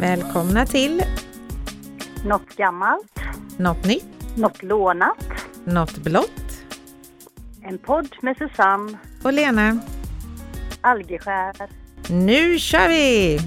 Välkomna 0.00 0.66
till 0.66 1.02
Något 2.24 2.56
gammalt, 2.56 3.20
Något 3.56 3.84
nytt, 3.84 4.36
något 4.36 4.62
lånat. 4.62 5.24
Något 5.64 5.98
blått 5.98 6.62
En 7.62 7.78
podd 7.78 8.16
med 8.22 8.36
Susanne 8.36 8.98
och 9.24 9.32
Lena. 9.32 9.78
Algeskär. 10.80 11.54
Nu 12.10 12.58
kör 12.58 12.88
vi! 12.88 13.38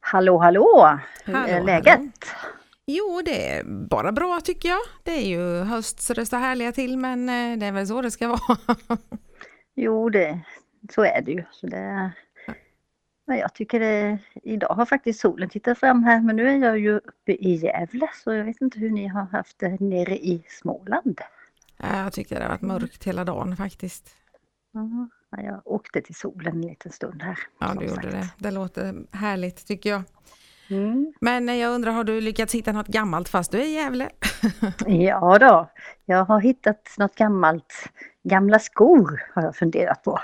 Hallå, 0.00 0.38
hallå! 0.38 0.98
Hur 1.24 1.34
Hallå, 1.34 1.48
är 1.52 1.62
läget? 1.64 1.96
hallå. 1.96 2.10
Jo, 2.86 3.22
det 3.24 3.48
är 3.52 3.64
bara 3.88 4.12
bra 4.12 4.40
tycker 4.44 4.68
jag. 4.68 4.78
Det 5.02 5.10
är 5.12 5.26
ju 5.28 5.62
höst 5.64 6.00
så 6.00 6.14
det 6.14 6.26
står 6.26 6.36
härliga 6.38 6.72
till, 6.72 6.98
men 6.98 7.28
eh, 7.28 7.58
det 7.58 7.66
är 7.66 7.72
väl 7.72 7.86
så 7.86 8.02
det 8.02 8.10
ska 8.10 8.28
vara. 8.28 8.56
Jo, 9.80 10.08
det, 10.08 10.40
så 10.90 11.04
är 11.04 11.22
det 11.22 11.32
ju. 11.32 11.44
Så 11.50 11.66
det, 11.66 12.12
men 13.26 13.38
jag 13.38 13.54
tycker 13.54 13.80
det, 13.80 14.18
idag 14.42 14.74
har 14.74 14.86
faktiskt 14.86 15.20
solen 15.20 15.48
tittat 15.48 15.78
fram 15.78 16.04
här, 16.04 16.20
men 16.20 16.36
nu 16.36 16.48
är 16.48 16.56
jag 16.56 16.78
ju 16.78 16.96
uppe 16.96 17.32
i 17.32 17.54
Gävle, 17.54 18.08
så 18.24 18.32
jag 18.32 18.44
vet 18.44 18.60
inte 18.60 18.78
hur 18.78 18.90
ni 18.90 19.06
har 19.06 19.22
haft 19.26 19.58
det 19.58 19.80
nere 19.80 20.16
i 20.18 20.42
Småland. 20.48 21.20
Ja, 21.76 22.02
Jag 22.02 22.12
tycker 22.12 22.36
det 22.36 22.42
har 22.42 22.48
varit 22.48 22.62
mörkt 22.62 23.04
hela 23.04 23.24
dagen 23.24 23.56
faktiskt. 23.56 24.10
Ja, 24.72 25.42
jag 25.42 25.62
åkte 25.64 26.00
till 26.00 26.14
solen 26.14 26.54
en 26.54 26.60
liten 26.68 26.92
stund 26.92 27.22
här. 27.22 27.38
Ja, 27.60 27.74
du 27.78 27.86
gjorde 27.86 28.02
sagt. 28.02 28.12
det. 28.12 28.28
Det 28.38 28.50
låter 28.50 28.94
härligt 29.12 29.66
tycker 29.66 29.90
jag. 29.90 30.02
Mm. 30.70 31.12
Men 31.20 31.58
jag 31.58 31.74
undrar, 31.74 31.92
har 31.92 32.04
du 32.04 32.20
lyckats 32.20 32.54
hitta 32.54 32.72
något 32.72 32.86
gammalt 32.88 33.28
fast 33.28 33.52
du 33.52 33.60
är 33.60 33.64
i 33.64 33.74
Gävle? 33.74 34.10
Ja 34.86 35.38
då, 35.38 35.70
jag 36.06 36.24
har 36.24 36.40
hittat 36.40 36.94
något 36.98 37.14
gammalt. 37.14 37.74
Gamla 38.24 38.58
skor 38.58 39.22
har 39.34 39.42
jag 39.42 39.56
funderat 39.56 40.02
på. 40.02 40.18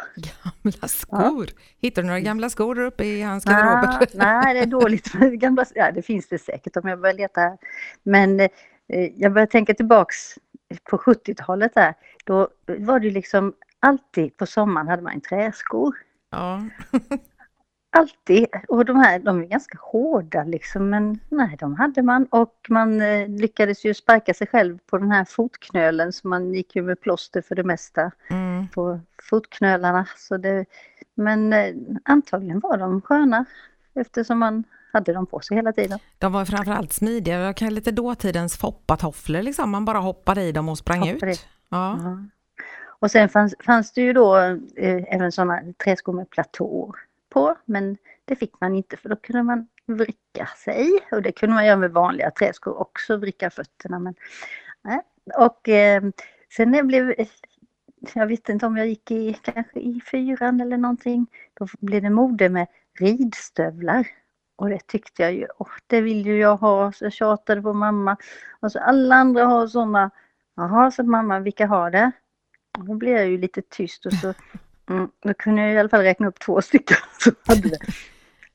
Gamla 0.63 0.89
skor? 0.89 1.47
Hittar 1.81 2.03
du 2.03 2.09
några 2.09 2.21
gamla 2.21 2.51
skor 2.51 2.79
uppe 2.79 3.05
i 3.05 3.23
hans 3.23 3.47
Nej, 3.47 3.55
garderober? 3.55 4.09
nej, 4.15 4.55
det 4.55 4.61
är 4.61 4.67
dåligt 4.67 5.15
med 5.15 5.41
gamla 5.41 5.65
Ja, 5.75 5.93
det 5.93 6.03
finns 6.03 6.29
det 6.29 6.39
säkert 6.39 6.77
om 6.77 6.89
jag 6.89 7.01
börjar 7.01 7.15
leta. 7.15 7.57
Men 8.03 8.41
eh, 8.41 8.49
jag 9.15 9.33
börjar 9.33 9.47
tänka 9.47 9.75
tillbaks 9.75 10.17
på 10.91 10.97
70-talet 10.97 11.75
där. 11.75 11.95
Då 12.25 12.49
var 12.67 13.01
det 13.01 13.11
liksom 13.11 13.55
alltid 13.81 14.37
på 14.37 14.47
sommaren 14.47 14.89
hade 14.89 15.03
man 15.03 15.13
en 15.13 15.21
träskor. 15.21 15.95
Ja. 16.31 16.63
Alltid. 17.97 18.47
Och 18.69 18.85
de 18.85 18.97
här, 18.97 19.19
de 19.19 19.41
är 19.43 19.47
ganska 19.47 19.79
hårda 19.81 20.45
liksom, 20.45 20.91
men 20.91 21.19
nej, 21.29 21.57
de 21.61 21.75
hade 21.75 22.03
man. 22.03 22.27
Och 22.31 22.67
man 22.69 23.01
eh, 23.01 23.29
lyckades 23.29 23.85
ju 23.85 23.95
sparka 23.95 24.35
sig 24.35 24.47
själv 24.47 24.79
på 24.87 24.99
den 24.99 25.11
här 25.11 25.25
fotknölen 25.25 26.13
så 26.13 26.29
man 26.29 26.55
gick 26.55 26.77
ju 26.77 26.83
med 26.83 27.01
plåster 27.01 27.43
för 27.43 27.55
det 27.55 27.65
mesta 27.65 28.11
Mm. 28.31 28.69
på 28.69 29.01
fotknölarna. 29.31 30.07
Så 30.17 30.37
det, 30.37 30.65
men 31.15 31.53
eh, 31.53 31.75
antagligen 32.05 32.61
var 32.61 32.79
de 32.79 33.01
sköna 33.03 33.45
eftersom 33.95 34.39
man 34.39 34.65
hade 34.93 35.13
dem 35.13 35.27
på 35.27 35.41
sig 35.41 35.57
hela 35.57 35.73
tiden. 35.73 35.99
De 36.19 36.33
var 36.33 36.45
framförallt 36.45 36.93
smidiga, 36.93 37.49
och 37.49 37.57
kan 37.57 37.75
lite 37.75 37.91
dåtidens 37.91 38.57
foppatofflor 38.57 39.43
liksom, 39.43 39.71
man 39.71 39.85
bara 39.85 39.99
hoppade 39.99 40.43
i 40.43 40.53
dem 40.53 40.69
och 40.69 40.79
sprang 40.79 40.99
Hoppade 40.99 41.33
ut. 41.33 41.47
Ja. 41.69 41.99
Ja. 42.03 42.19
Och 42.99 43.11
sen 43.11 43.29
fanns, 43.29 43.55
fanns 43.67 43.93
det 43.93 44.01
ju 44.01 44.13
då 44.13 44.37
eh, 44.77 45.15
även 45.15 45.33
sådana 45.33 45.61
träskor 45.85 46.13
med 46.13 46.31
platåer 46.31 46.95
på, 47.35 47.57
men 47.65 47.97
det 48.25 48.37
fick 48.37 48.61
man 48.61 48.75
inte 48.75 48.97
för 48.97 49.09
då 49.09 49.17
kunde 49.17 49.43
man 49.43 49.69
vricka 49.87 50.47
sig 50.57 50.91
och 51.13 51.23
det 51.23 51.33
kunde 51.33 51.55
man 51.55 51.67
göra 51.67 51.77
med 51.77 51.93
vanliga 51.93 52.31
träskor 52.31 52.81
också, 52.81 53.17
vricka 53.17 53.51
fötterna. 53.51 53.99
Men, 53.99 54.15
nej. 54.83 55.01
Och 55.37 55.69
eh, 55.69 56.03
sen 56.57 56.71
när 56.71 56.79
jag 56.79 56.87
blev, 56.87 57.15
jag 58.15 58.27
vet 58.27 58.49
inte 58.49 58.67
om 58.67 58.77
jag 58.77 58.87
gick 58.87 59.11
i 59.11 59.35
kanske 59.43 59.81
i 59.81 60.01
fyran 60.11 60.61
eller 60.61 60.77
någonting, 60.77 61.27
då 61.55 61.67
blev 61.81 62.03
det 62.03 62.11
mode 62.11 62.49
med 62.49 62.67
ridstövlar. 62.99 64.07
Och 64.57 64.69
det 64.69 64.87
tyckte 64.87 65.23
jag 65.23 65.35
ju, 65.35 65.47
åh, 65.59 65.73
det 65.87 66.01
vill 66.01 66.27
ju 66.27 66.39
jag 66.39 66.57
ha, 66.57 66.93
så 66.93 67.05
jag 67.05 67.13
tjatade 67.13 67.63
på 67.63 67.73
mamma. 67.73 68.17
Och 68.61 68.73
så 68.73 68.79
alla 68.79 69.15
andra 69.15 69.45
har 69.45 69.67
sådana 69.67 70.11
Jaha, 70.57 70.91
så 70.91 71.03
mamma, 71.03 71.41
vilka 71.41 71.67
har 71.67 71.91
det? 71.91 72.13
Och 72.79 72.85
Då 72.85 72.95
blev 72.95 73.17
jag 73.17 73.29
ju 73.29 73.39
lite 73.39 73.63
tyst 73.63 74.07
och 74.07 74.13
så 74.13 74.35
mm, 74.91 75.09
då 75.23 75.35
kunde 75.35 75.63
jag 75.63 75.73
i 75.75 75.79
alla 75.79 75.89
fall 75.89 76.03
räkna 76.03 76.27
upp 76.29 76.41
två 76.41 76.63
stycken 76.63 76.97
som 77.19 77.35
hade 77.47 77.69
det. 77.69 77.79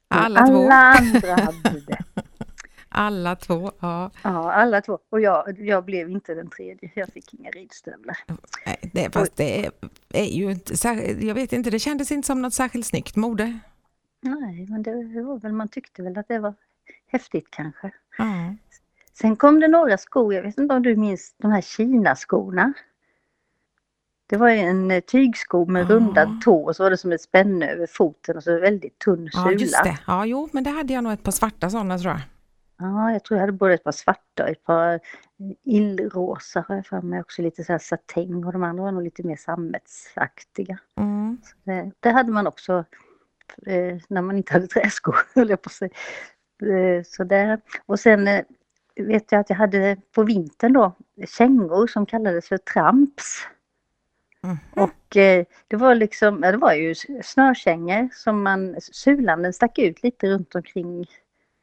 Men 0.10 0.20
Alla 0.20 0.48
två. 0.48 0.56
alla 0.64 0.76
andra 0.76 1.32
hade 1.36 1.80
det. 1.88 1.98
Alla 2.92 3.36
två, 3.36 3.72
ja. 3.80 4.12
Ja, 4.22 4.52
alla 4.54 4.82
två. 4.82 5.00
Och 5.10 5.22
jag, 5.22 5.60
jag 5.60 5.86
blev 5.86 6.10
inte 6.10 6.34
den 6.34 6.50
tredje. 6.50 6.92
Jag 6.96 7.10
fick 7.10 7.34
inga 7.34 7.50
ridstövlar. 7.50 8.18
Nej, 8.66 8.90
Det, 8.94 9.14
fast 9.14 9.36
det 9.36 9.66
är, 9.66 9.72
är 10.14 10.26
ju 10.26 10.52
inte 10.52 10.74
jag 11.26 11.36
vet 11.36 11.54
inte, 11.54 11.70
det 11.70 11.80
kändes 11.80 12.12
inte 12.12 12.26
som 12.26 12.42
något 12.42 12.54
särskilt 12.54 12.86
snyggt 12.86 13.16
mode. 13.16 13.60
Nej, 14.22 14.66
men 14.70 14.84
det 14.84 15.22
var 15.22 15.40
väl, 15.40 15.52
man 15.52 15.68
tyckte 15.68 16.04
väl 16.04 16.18
att 16.18 16.28
det 16.28 16.40
var 16.40 16.54
häftigt 17.08 17.48
kanske. 17.50 17.92
Ja. 18.18 18.56
Sen 19.14 19.36
kom 19.36 19.60
det 19.60 19.68
några 19.68 19.98
skor, 19.98 20.34
jag 20.34 20.44
vet 20.44 20.58
inte 20.58 20.76
om 20.76 20.84
du 20.84 20.96
minns 20.96 21.34
de 21.38 21.52
här 21.52 21.62
Kina-skorna? 21.62 22.74
Det 24.30 24.38
var 24.38 24.50
en 24.50 24.92
eh, 24.92 25.00
tygsko 25.00 25.66
med 25.66 25.86
Ah. 25.86 25.90
rundad 25.90 26.42
tå 26.42 26.64
och 26.64 26.76
så 26.76 26.84
var 26.84 26.90
det 26.90 26.98
som 26.98 27.12
ett 27.12 27.22
spänne 27.22 27.72
över 27.72 27.88
foten 27.88 28.38
och 28.38 28.44
så 28.44 28.60
väldigt 28.60 29.00
tunn 29.00 29.30
ja, 29.34 29.44
sula. 29.44 29.52
just 29.52 29.84
det. 29.84 30.00
Ja, 30.08 30.26
jo, 30.26 30.50
men 30.52 30.64
det 30.64 30.70
hade 30.70 30.94
jag 30.94 31.04
nog 31.04 31.14
ett 31.14 31.24
par 31.24 31.32
svarta 31.32 31.70
sådana 31.70 31.98
tror 31.98 32.12
jag. 32.12 32.22
Ja, 32.82 33.12
jag 33.12 33.24
tror 33.24 33.38
jag 33.38 33.42
hade 33.42 33.52
både 33.58 33.74
ett 33.74 33.84
par 33.84 33.92
svarta 33.92 34.44
och 34.44 34.50
ett 34.50 34.64
par 34.64 34.94
eh, 34.94 35.00
illrosa 35.64 36.66
har 36.68 36.76
jag 36.76 36.86
för 36.86 37.02
mig 37.02 37.20
också, 37.20 37.42
lite 37.42 37.64
så 37.64 37.72
här 37.72 37.80
satäng 37.80 38.46
och 38.46 38.54
de 38.54 38.64
andra 38.64 38.84
var 38.84 38.92
nog 38.92 39.04
lite 39.04 39.24
mer 39.24 39.36
sammetsaktiga. 39.36 40.80
Mm. 40.98 41.38
Det, 41.64 41.92
det 42.00 42.10
hade 42.10 42.32
man 42.32 42.48
också 42.48 42.86
eh, 43.66 43.98
när 44.10 44.22
man 44.22 44.38
inte 44.38 44.54
hade 44.54 44.68
träskor, 44.68 45.16
höll 45.36 45.50
jag 45.50 45.62
på 45.62 45.70
säga. 45.70 45.92
Eh, 46.64 47.04
så 47.06 47.24
där. 47.24 47.62
Och 47.86 48.00
sen 48.00 48.28
eh, 48.28 48.42
vet 48.96 49.32
jag 49.32 49.40
att 49.42 49.50
jag 49.50 49.58
hade 49.58 49.98
på 50.16 50.24
vintern 50.24 50.74
då 50.74 50.96
kängor 51.38 51.88
som 51.88 52.06
kallades 52.06 52.48
för 52.48 52.58
tramps. 52.58 53.48
Mhm. 54.44 54.58
Och 54.76 55.18
eh, 55.18 55.46
det 55.68 55.76
var 55.76 55.96
liksom, 55.96 56.44
ja, 56.44 56.52
det 56.52 56.58
var 56.58 56.74
ju 56.74 56.96
snörkängor 57.24 58.10
som 58.14 58.44
man, 58.44 58.82
sulan 58.82 59.42
den 59.42 59.54
stack 59.54 59.80
ut 59.80 60.04
lite 60.04 60.28
runt 60.28 60.56
omkring. 60.56 61.06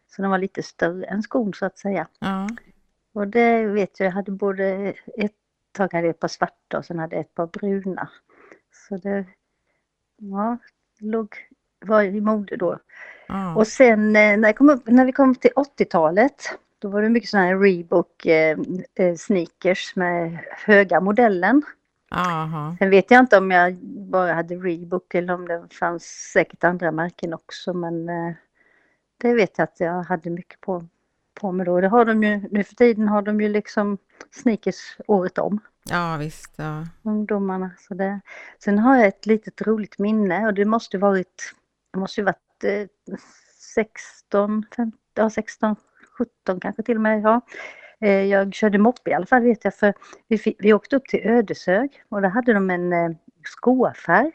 Så 0.09 0.23
den 0.23 0.31
var 0.31 0.39
lite 0.39 0.63
större 0.63 1.05
än 1.05 1.23
skon 1.23 1.55
så 1.55 1.67
att 1.67 1.79
säga. 1.79 2.09
Ja. 2.19 2.49
Och 3.13 3.29
det 3.29 3.67
vet 3.67 4.01
jag, 4.01 4.07
jag 4.07 4.13
hade 4.13 4.33
både 4.33 4.95
ett 5.17 5.33
tag 5.73 5.93
hade 5.93 6.07
jag 6.07 6.11
ett 6.15 6.21
par 6.21 6.29
svarta 6.29 6.79
och 6.79 6.85
sen 6.85 6.99
hade 6.99 7.17
jag 7.17 7.21
ett 7.21 7.35
par 7.35 7.47
bruna. 7.47 8.09
Så 8.89 8.97
det 8.97 9.25
ja, 10.17 10.59
låg, 10.99 11.37
var 11.81 12.03
i 12.03 12.21
mode 12.21 12.57
då. 12.57 12.79
Ja. 13.29 13.57
Och 13.57 13.67
sen 13.67 14.17
eh, 14.17 14.37
när, 14.37 14.53
kom 14.53 14.71
upp, 14.71 14.83
när 14.87 15.05
vi 15.05 15.13
kom 15.13 15.35
till 15.35 15.51
80-talet 15.51 16.59
då 16.79 16.89
var 16.89 17.03
det 17.03 17.09
mycket 17.09 17.31
sådana 17.31 17.47
här 17.47 17.59
Reebok 17.59 18.27
eh, 18.27 18.59
eh, 18.95 19.15
sneakers 19.15 19.97
med 19.97 20.39
höga 20.51 21.01
modellen. 21.01 21.63
Aha. 22.11 22.77
Sen 22.79 22.91
vet 22.91 23.11
jag 23.11 23.21
inte 23.21 23.39
om 23.39 23.51
jag 23.51 23.75
bara 24.11 24.33
hade 24.33 24.55
Reebok 24.55 25.15
eller 25.15 25.35
om 25.35 25.49
det 25.49 25.75
fanns 25.75 26.05
säkert 26.33 26.65
andra 26.65 26.91
märken 26.91 27.35
också 27.35 27.75
men 27.75 28.09
eh, 28.09 28.35
det 29.19 29.35
vet 29.35 29.59
jag 29.59 29.65
att 29.65 29.81
jag 29.81 30.03
hade 30.03 30.31
mycket 30.31 30.61
på, 30.61 30.87
på 31.41 31.53
mig 31.53 31.67
då. 31.67 31.81
Det 31.81 31.89
har 31.89 32.05
de 32.05 32.23
ju, 32.23 32.49
nu 32.51 32.65
för 32.65 32.75
tiden 32.75 33.09
har 33.09 33.23
de 33.23 33.41
ju 33.41 33.49
liksom 33.49 33.99
sneakers 34.31 34.97
året 35.07 35.39
om, 35.39 35.61
ja, 35.91 36.17
visst. 36.17 36.53
Ja. 36.57 36.87
ungdomarna. 37.03 37.71
Så 37.79 37.95
det. 37.95 38.21
Sen 38.59 38.79
har 38.79 38.97
jag 38.97 39.07
ett 39.07 39.27
litet 39.27 39.63
roligt 39.63 39.99
minne 39.99 40.47
och 40.47 40.55
det 40.55 40.65
måste 40.65 40.99
varit, 40.99 41.55
det 41.93 41.99
måste 41.99 42.21
ju 42.21 42.25
varit 42.25 42.65
eh, 42.65 43.17
16, 43.75 44.67
15, 44.77 44.99
ja 45.15 45.31
16, 45.31 45.77
17 46.19 46.61
kanske 46.61 46.83
till 46.83 46.97
och 46.97 47.03
med. 47.03 47.21
Ja. 47.23 47.41
Eh, 48.01 48.25
Jag 48.25 48.55
körde 48.55 48.79
moppe 48.79 49.11
i 49.11 49.15
alla 49.15 49.27
fall 49.27 49.43
vet 49.43 49.65
jag 49.65 49.75
för 49.75 49.95
vi, 50.29 50.39
fick, 50.39 50.57
vi 50.59 50.73
åkte 50.73 50.97
upp 50.97 51.07
till 51.07 51.21
Ödeshög 51.25 52.03
och 52.09 52.23
där 52.23 52.29
hade 52.29 52.53
de 52.53 52.71
en 52.71 52.93
eh, 52.93 53.11
skoaffär. 53.45 54.33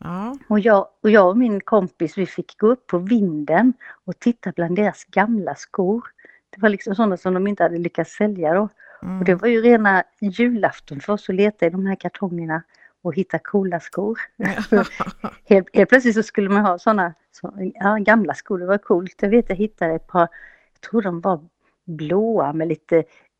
Ja. 0.00 0.36
Och 0.48 0.60
jag, 0.60 0.88
och 1.02 1.10
jag 1.10 1.28
och 1.28 1.38
min 1.38 1.60
kompis 1.60 2.18
vi 2.18 2.26
fick 2.26 2.58
gå 2.58 2.66
upp 2.66 2.86
på 2.86 2.98
vinden 2.98 3.72
och 4.04 4.18
titta 4.18 4.52
bland 4.56 4.76
deras 4.76 5.04
gamla 5.04 5.54
skor. 5.54 6.04
Det 6.50 6.60
var 6.62 6.68
liksom 6.68 6.94
sådana 6.94 7.16
som 7.16 7.34
de 7.34 7.46
inte 7.46 7.62
hade 7.62 7.78
lyckats 7.78 8.12
sälja 8.12 8.54
då. 8.54 8.68
Mm. 9.02 9.18
Och 9.18 9.24
det 9.24 9.34
var 9.34 9.48
ju 9.48 9.62
rena 9.62 10.04
julafton 10.20 11.00
för 11.00 11.12
oss 11.12 11.28
att 11.28 11.34
leta 11.34 11.66
i 11.66 11.70
de 11.70 11.86
här 11.86 11.94
kartongerna 11.94 12.62
och 13.02 13.14
hitta 13.14 13.38
coola 13.38 13.80
skor. 13.80 14.20
helt, 15.44 15.76
helt 15.76 15.88
plötsligt 15.88 16.14
så 16.14 16.22
skulle 16.22 16.48
man 16.48 16.64
ha 16.64 16.78
sådana 16.78 17.14
så, 17.32 17.52
ja, 17.74 17.96
gamla 17.96 18.34
skor, 18.34 18.58
det 18.58 18.66
var 18.66 18.78
coolt. 18.78 19.14
Jag 19.20 19.28
vet 19.28 19.48
jag 19.48 19.56
hittade 19.56 19.94
ett 19.94 20.06
par, 20.06 20.28
jag 20.72 20.90
tror 20.90 21.02
de 21.02 21.20
var 21.20 21.40
blåa 21.86 22.52
med 22.52 22.68
lite 22.68 22.96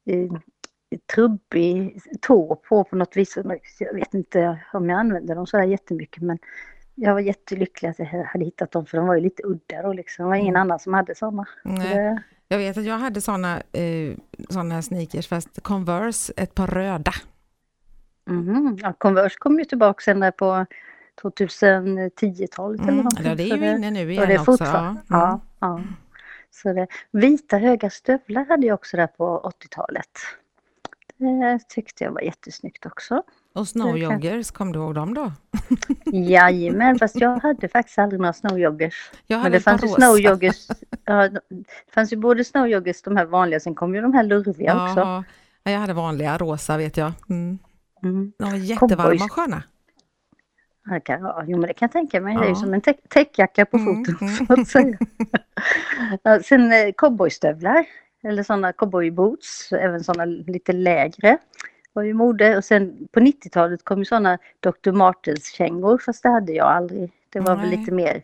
eh, 0.07 0.31
trubbig 1.15 2.01
tå 2.21 2.57
på 2.69 2.85
på 2.85 2.97
något 2.97 3.17
vis. 3.17 3.39
Jag 3.79 3.95
vet 3.95 4.15
inte 4.15 4.59
om 4.73 4.89
jag 4.91 5.01
använde 5.01 5.35
dem 5.35 5.47
sådär 5.47 5.65
jättemycket 5.65 6.23
men 6.23 6.39
jag 6.95 7.13
var 7.13 7.21
jättelycklig 7.21 7.89
att 7.89 7.99
jag 7.99 8.07
hade 8.07 8.45
hittat 8.45 8.71
dem 8.73 8.87
för 8.87 8.97
de 8.99 9.07
var 9.07 9.15
ju 9.15 9.21
lite 9.21 9.43
udda 9.47 9.83
då 9.83 9.93
liksom. 9.93 10.23
Det 10.25 10.29
var 10.29 10.37
ingen 10.37 10.57
annan 10.57 10.79
som 10.79 10.95
hade 10.95 11.15
sådana. 11.15 11.45
Nej. 11.65 12.19
Jag 12.49 12.59
vet 12.59 12.79
att 12.79 12.85
jag 12.85 12.99
hade 12.99 13.21
såna, 13.21 13.57
eh, 13.73 14.17
såna 14.49 14.83
sneakers, 14.83 15.29
fast 15.29 15.63
Converse, 15.63 16.33
ett 16.37 16.55
par 16.55 16.67
röda. 16.67 17.13
Mm. 18.31 18.77
Ja, 18.83 18.93
Converse 18.99 19.37
kom 19.39 19.59
ju 19.59 19.65
tillbaka 19.65 20.03
sen 20.03 20.21
där 20.21 20.31
på 20.31 20.67
2010-talet 21.23 22.81
eller 22.81 22.93
Mm. 22.93 22.97
någonting. 23.05 23.27
Ja, 23.27 23.35
det 23.35 23.51
är 23.51 23.57
ju 23.57 23.77
inne 23.77 23.91
nu 23.91 24.13
igen 24.13 24.41
också. 24.41 24.65
Ja. 24.65 24.97
Ja, 25.09 25.41
ja. 25.61 25.81
Så 26.63 26.73
det, 26.73 26.87
vita 27.11 27.59
höga 27.59 27.91
stövlar 27.91 28.45
hade 28.45 28.67
jag 28.67 28.75
också 28.75 28.97
där 28.97 29.07
på 29.07 29.53
80-talet. 29.61 30.11
Det 31.17 31.59
tyckte 31.69 32.05
jag 32.05 32.13
var 32.13 32.21
jättesnyggt 32.21 32.87
också. 32.87 33.23
Och 33.55 33.69
snowjoggers, 33.69 34.51
kom 34.51 34.73
du 34.73 34.79
ihåg 34.79 34.95
dem 34.95 35.15
då? 35.15 35.33
Jajamän, 36.13 36.99
fast 36.99 37.21
jag 37.21 37.39
hade 37.39 37.69
faktiskt 37.69 37.99
aldrig 37.99 38.21
några 38.21 38.33
snowjoggers. 38.33 39.11
Jag 39.27 39.37
Men 39.37 39.43
hade 39.43 39.57
det 39.57 39.61
fanns 39.61 39.85
ju 39.85 39.89
snowjoggers. 39.89 40.69
Ja, 41.05 41.29
det 41.29 41.41
fanns 41.95 42.13
ju 42.13 42.17
både 42.17 42.45
snowjoggers, 42.45 43.03
de 43.03 43.17
här 43.17 43.25
vanliga, 43.25 43.61
sen 43.61 43.75
kom 43.75 43.95
ju 43.95 44.01
de 44.01 44.15
här 44.15 44.25
lurviga 44.25 44.85
också. 44.85 45.01
Ja, 45.01 45.25
ja, 45.63 45.71
jag 45.71 45.81
hade 45.81 45.93
vanliga 45.93 46.39
rosa 46.39 46.77
vet 46.77 46.97
jag. 46.97 47.13
Mm. 47.29 47.59
Mm. 48.03 48.33
De 48.39 48.51
var 48.51 48.57
jättevarma 48.57 49.25
och 49.25 49.33
sköna. 49.33 49.63
Ja, 50.87 50.95
det 50.95 51.01
kan, 51.01 51.21
ja, 51.21 51.45
jo, 51.47 51.59
men 51.59 51.69
det 51.69 51.75
kan 51.75 51.87
jag 51.87 51.93
tänka 51.93 52.21
mig. 52.21 52.35
Det 52.37 52.41
är 52.41 52.45
ju 52.45 52.49
Ja. 52.51 52.55
som 52.55 52.75
en 52.75 52.81
tä- 52.81 53.09
täckjacka 53.09 53.67
på 53.67 53.77
Mm, 53.77 54.05
foten. 54.05 54.17
mm. 54.29 54.47
Så 54.47 54.53
att 54.61 54.69
säga. 54.69 54.99
ja, 56.23 56.41
sen 56.43 56.73
eh, 56.73 56.93
cowboystövlar, 56.97 57.85
eller 58.25 58.43
sådana 58.43 58.73
cowboyboots, 58.73 59.73
även 59.73 60.05
sådana 60.05 60.25
lite 60.25 60.73
lägre 60.73 61.39
var 61.93 62.03
ju 62.03 62.15
mode. 62.15 62.57
Och 62.57 62.65
sen 62.65 63.09
på 63.13 63.21
90-talet 63.21 63.85
kom 63.85 63.99
ju 63.99 64.05
sådana 64.05 64.39
Dr. 64.61 64.93
Martens-kängor, 64.93 65.99
fast 65.99 66.23
det 66.23 66.29
hade 66.29 66.53
jag 66.53 66.67
aldrig. 66.67 67.13
Det 67.31 67.41
var 67.41 67.57
väl 67.57 67.69
Nej. 67.69 67.77
lite 67.79 67.93
mer 67.93 68.23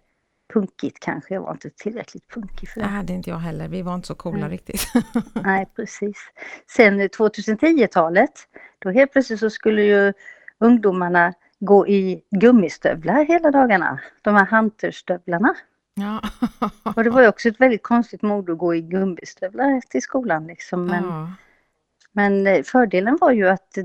punkigt 0.53 0.99
kanske. 1.01 1.35
Jag 1.35 1.41
var 1.41 1.51
inte 1.53 1.71
tillräckligt 1.71 2.29
punkig 2.29 2.69
för 2.69 2.81
Det 2.81 2.87
det. 2.87 2.91
hade 2.91 3.13
inte 3.13 3.31
jag 3.31 3.37
heller. 3.39 3.69
Vi 3.69 3.83
var 3.83 3.95
inte 3.95 4.07
så 4.07 4.15
coola 4.15 4.39
Mm. 4.39 4.51
riktigt. 4.51 4.83
Nej, 5.45 5.67
precis. 5.77 6.17
Sen 6.71 7.01
eh, 7.01 7.09
2010-talet, 7.09 8.33
då 8.79 8.91
helt 8.91 9.13
plötsligt 9.13 9.41
så 9.41 9.51
skulle 9.51 9.83
ju 9.83 10.13
ungdomarna 10.59 11.33
gå 11.65 11.89
i 11.89 12.23
gummistövlar 12.31 13.25
hela 13.25 13.51
dagarna. 13.51 14.01
De 14.23 14.35
här 14.35 14.47
hunterstövlarna. 14.47 15.55
Ja. 15.95 16.21
Och 16.97 17.05
det 17.05 17.11
var 17.11 17.23
ju 17.23 17.29
också 17.29 17.49
ett 17.49 17.61
väldigt 17.61 17.83
konstigt 17.83 18.23
mode 18.23 18.53
att 18.53 18.59
gå 18.59 18.75
i 18.75 18.81
gummistövlar 18.81 19.81
till 19.81 20.03
skolan. 20.03 20.47
Liksom. 20.47 20.85
Men, 20.87 21.05
Ja. 21.05 21.31
men 22.13 22.47
eh, 22.47 22.63
fördelen 22.63 23.19
var 23.21 23.31
ju 23.33 23.49
att 23.49 23.77
eh, 23.79 23.85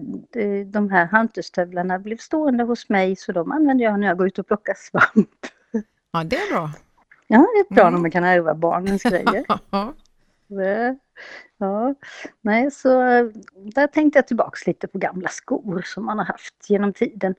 de 0.66 0.90
här 0.92 1.06
hunterstövlarna 1.06 2.00
blev 2.00 2.18
stående 2.18 2.64
hos 2.64 2.90
mig 2.90 3.16
så 3.16 3.32
de 3.32 3.52
använde 3.52 3.84
jag 3.84 4.00
när 4.00 4.08
jag 4.08 4.18
går 4.18 4.28
ut 4.28 4.40
och 4.40 4.48
plockar 4.48 4.74
svamp. 4.78 5.30
ja, 6.12 6.24
det 6.24 6.36
är 6.36 6.54
bra. 6.54 6.70
Ja, 7.28 7.38
det 7.38 7.60
är 7.60 7.74
bra 7.76 7.84
Mm. 7.84 7.94
när 7.94 8.02
man 8.02 8.12
kan 8.12 8.24
ärva 8.24 8.54
barnens 8.54 9.04
grejer. 9.04 9.46
Ja, 11.58 11.96
nej 12.42 12.72
så 12.72 13.02
eh, 13.02 13.26
där 13.54 13.88
tänkte 13.88 14.18
jag 14.20 14.28
tillbaks 14.28 14.68
lite 14.68 14.88
på 14.88 14.98
gamla 14.98 15.30
skor 15.30 15.82
som 15.86 16.06
man 16.06 16.18
har 16.18 16.26
haft 16.26 16.70
genom 16.70 16.94
tiden. 16.94 17.36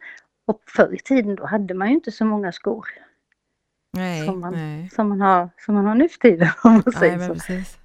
Och 0.49 0.63
förr 0.67 0.95
i 0.95 0.99
tiden 0.99 1.37
då 1.37 1.47
hade 1.47 1.75
man 1.75 1.89
ju 1.89 1.95
inte 1.95 2.13
så 2.13 2.25
många 2.25 2.53
skor 2.53 2.89
nej, 3.93 4.27
som 4.27 4.41
man, 4.41 4.53
nej. 4.53 4.91
som 4.91 5.09
man, 5.09 5.21
har, 5.21 5.51
som 5.67 5.75
man 5.75 5.87
har 5.87 5.95
nu 5.95 6.09
för 6.09 6.19
tiden 6.19 6.49
om 6.65 6.73
man 6.73 6.83
Nej, 6.87 6.95
säger 6.95 7.29
så. 7.29 7.35
precis. 7.35 7.79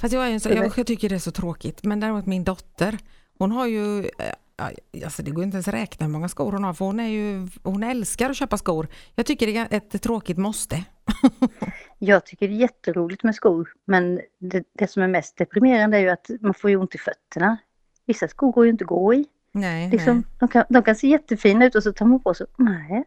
Fast 0.00 0.14
jag, 0.14 0.26
är 0.26 0.30
en 0.30 0.40
så, 0.40 0.48
jag, 0.48 0.72
jag 0.76 0.86
tycker 0.86 1.08
det 1.08 1.14
är 1.14 1.18
så 1.18 1.30
tråkigt. 1.30 1.84
Men 1.84 2.00
däremot 2.00 2.26
min 2.26 2.44
dotter, 2.44 2.98
hon 3.38 3.52
har 3.52 3.66
ju, 3.66 3.98
eh, 3.98 5.04
alltså 5.04 5.22
det 5.22 5.30
går 5.30 5.44
inte 5.44 5.54
ens 5.54 5.68
räkna 5.68 6.06
hur 6.06 6.12
många 6.12 6.28
skor 6.28 6.52
hon 6.52 6.64
har, 6.64 6.74
för 6.74 6.84
hon, 6.84 7.00
är 7.00 7.08
ju, 7.08 7.48
hon 7.62 7.82
älskar 7.82 8.30
att 8.30 8.36
köpa 8.36 8.58
skor. 8.58 8.88
Jag 9.14 9.26
tycker 9.26 9.46
det 9.46 9.56
är 9.56 9.68
ett 9.70 10.02
tråkigt 10.02 10.38
måste. 10.38 10.84
Jag 11.98 12.26
tycker 12.26 12.48
det 12.48 12.54
är 12.54 12.58
jätteroligt 12.58 13.22
med 13.22 13.34
skor 13.34 13.72
men 13.84 14.20
det, 14.38 14.64
det 14.72 14.90
som 14.90 15.02
är 15.02 15.08
mest 15.08 15.36
deprimerande 15.36 15.96
är 15.96 16.00
ju 16.00 16.08
att 16.08 16.30
man 16.40 16.54
får 16.54 16.70
ju 16.70 16.76
ont 16.76 16.94
i 16.94 16.98
fötterna. 16.98 17.56
Vissa 18.06 18.28
skor 18.28 18.52
går 18.52 18.64
ju 18.64 18.70
inte 18.70 18.84
att 18.84 18.88
gå 18.88 19.14
i. 19.14 19.26
Nej, 19.52 19.90
Liksom, 19.90 20.14
nej. 20.16 20.24
de, 20.38 20.48
kan, 20.48 20.64
de 20.68 20.82
kan 20.82 20.94
se 20.96 21.08
jättefina 21.08 21.64
ut 21.66 21.74
och 21.74 21.82
så 21.82 21.92
tar 21.92 22.06
man 22.06 22.20
på 22.22 22.34
sig, 22.34 22.46
nej. 22.56 23.04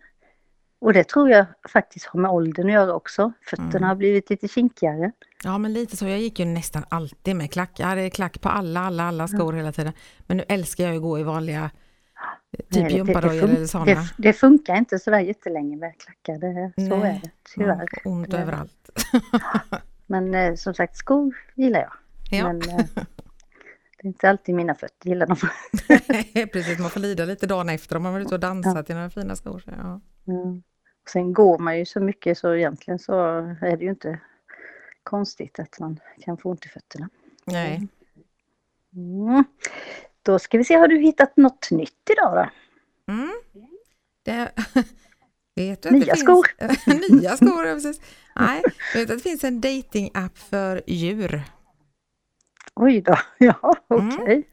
Och 0.79 0.93
det 0.93 1.03
tror 1.03 1.29
jag 1.29 1.45
faktiskt 1.69 2.05
har 2.05 2.19
med 2.19 2.31
åldern 2.31 2.65
att 2.67 2.73
göra 2.73 2.93
också. 2.93 3.31
Fötterna 3.49 3.69
Mm. 3.77 3.83
har 3.83 3.95
blivit 3.95 4.29
lite 4.29 4.47
kinkigare. 4.47 5.11
Ja, 5.43 5.57
men 5.57 5.73
lite 5.73 5.97
så. 5.97 6.07
Jag 6.07 6.19
gick 6.19 6.39
ju 6.39 6.45
nästan 6.45 6.83
alltid 6.89 7.35
med 7.35 7.51
klack. 7.51 7.71
Jag 7.79 7.87
hade 7.87 8.09
klack 8.09 8.41
på 8.41 8.49
alla, 8.49 8.79
alla, 8.79 9.03
alla 9.03 9.27
skor 9.27 9.53
hela 9.53 9.71
tiden. 9.71 9.93
Men 10.19 10.37
nu 10.37 10.43
älskar 10.47 10.83
jag 10.83 10.95
att 10.95 11.01
gå 11.01 11.19
i 11.19 11.23
vanliga 11.23 11.71
eh, 12.57 12.65
typ 12.71 12.91
gympadojor 12.91 13.43
eller 13.43 13.65
sådana. 13.65 13.85
det, 13.85 14.07
det 14.17 14.33
funkar 14.33 14.75
inte 14.75 14.99
sådär 14.99 15.19
jättelänge 15.19 15.77
med 15.77 15.93
klackar. 15.97 16.39
Det, 16.39 16.71
så 16.89 16.97
Nej. 16.97 17.09
är 17.09 17.21
det 17.23 17.29
tyvärr. 17.55 17.87
Ja, 18.03 18.11
ont 18.11 18.33
överallt. 18.33 18.89
Men 20.07 20.33
eh, 20.35 20.55
som 20.55 20.73
sagt, 20.73 20.97
skor 20.97 21.35
gillar 21.55 21.79
jag. 21.79 21.93
Ja, 22.39 22.47
Men 22.47 22.61
eh, 22.79 22.85
det 24.03 24.07
är 24.07 24.09
inte 24.09 24.29
alltid 24.29 24.55
mina 24.55 24.75
fötter 24.75 25.09
gillar 25.09 25.27
dem. 25.27 25.37
precis. 26.53 26.79
Man 26.79 26.89
får 26.89 26.99
lida 26.99 27.25
lite 27.25 27.47
dagen 27.47 27.69
efter 27.69 27.95
om 27.95 28.03
man 28.03 28.13
vill 28.13 28.23
ut 28.23 28.31
och 28.31 28.39
dansa 28.39 28.83
till 28.83 28.95
några 28.95 29.09
fina 29.09 29.35
skor. 29.35 29.59
Så, 29.59 29.71
ja. 29.71 30.01
Mm. 30.27 30.63
Sen 31.09 31.33
går 31.33 31.57
man 31.57 31.79
ju 31.79 31.85
så 31.85 31.99
mycket 31.99 32.37
så 32.37 32.55
egentligen 32.55 32.99
så 32.99 33.13
är 33.61 33.77
det 33.77 33.83
ju 33.83 33.89
inte 33.89 34.19
konstigt 35.03 35.59
att 35.59 35.79
man 35.79 35.99
kan 36.21 36.37
få 36.37 36.49
ont 36.49 36.65
i 36.65 36.69
fötterna. 36.69 37.09
Nej. 37.45 37.87
Mm. 38.95 39.43
Då 40.21 40.39
ska 40.39 40.57
vi 40.57 40.63
se, 40.63 40.75
har 40.75 40.87
du 40.87 40.99
hittat 40.99 41.37
något 41.37 41.71
nytt 41.71 42.09
idag 42.11 42.35
då? 42.35 42.49
Mm. 43.13 43.33
Det, 44.23 44.51
vet 45.55 45.81
du 45.81 45.89
att 45.89 45.95
Nya 45.95 46.13
det 46.13 46.19
skor. 46.19 46.47
Finns, 46.75 47.09
nya 47.21 47.37
skor, 47.37 47.65
ja, 47.65 47.73
precis. 47.73 48.01
Nej, 48.35 48.63
vet 48.93 49.07
du 49.07 49.13
att 49.13 49.19
det 49.19 49.29
finns 49.29 49.43
en 49.43 49.61
datingapp 49.61 50.37
för 50.37 50.81
djur. 50.87 51.43
Oj 52.75 53.01
då, 53.01 53.15
ja 53.37 53.73
Mm. 53.89 54.09
okej. 54.21 54.49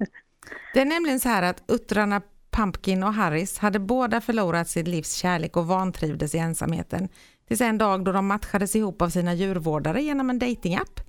Det 0.75 0.81
är 0.81 0.85
nämligen 0.85 1.21
så 1.21 1.29
här 1.29 1.43
att 1.43 1.63
uttrarna 1.69 2.23
Pumpkin 2.51 3.03
och 3.03 3.15
Harris 3.15 3.59
hade 3.59 3.79
båda 3.79 4.21
förlorat 4.21 4.69
sitt 4.69 4.89
livs 4.89 5.15
kärlek 5.15 5.57
och 5.57 5.67
vantrivdes 5.67 6.35
i 6.35 6.39
ensamheten. 6.39 7.09
Tills 7.49 7.61
en 7.61 7.79
dag 7.79 8.05
då 8.05 8.13
de 8.13 8.27
matchades 8.27 8.77
ihop 8.77 9.03
av 9.03 9.09
sina 9.09 9.35
djurvårdare 9.35 10.03
genom 10.03 10.31
en 10.31 10.39
datingapp. 10.39 11.01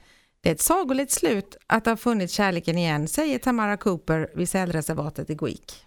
Det 0.42 0.50
är 0.50 0.54
ett 0.54 0.62
sagolikt 0.62 1.12
slut 1.12 1.58
att 1.68 1.86
ha 1.86 1.98
funnit 1.98 2.32
kärleken 2.32 2.78
igen, 2.78 3.08
säger 3.08 3.40
Tamara 3.40 3.78
Cooper 3.78 4.30
vid 4.36 4.50
sälreservatet 4.50 5.30
i 5.30 5.36
Gweek. 5.36 5.86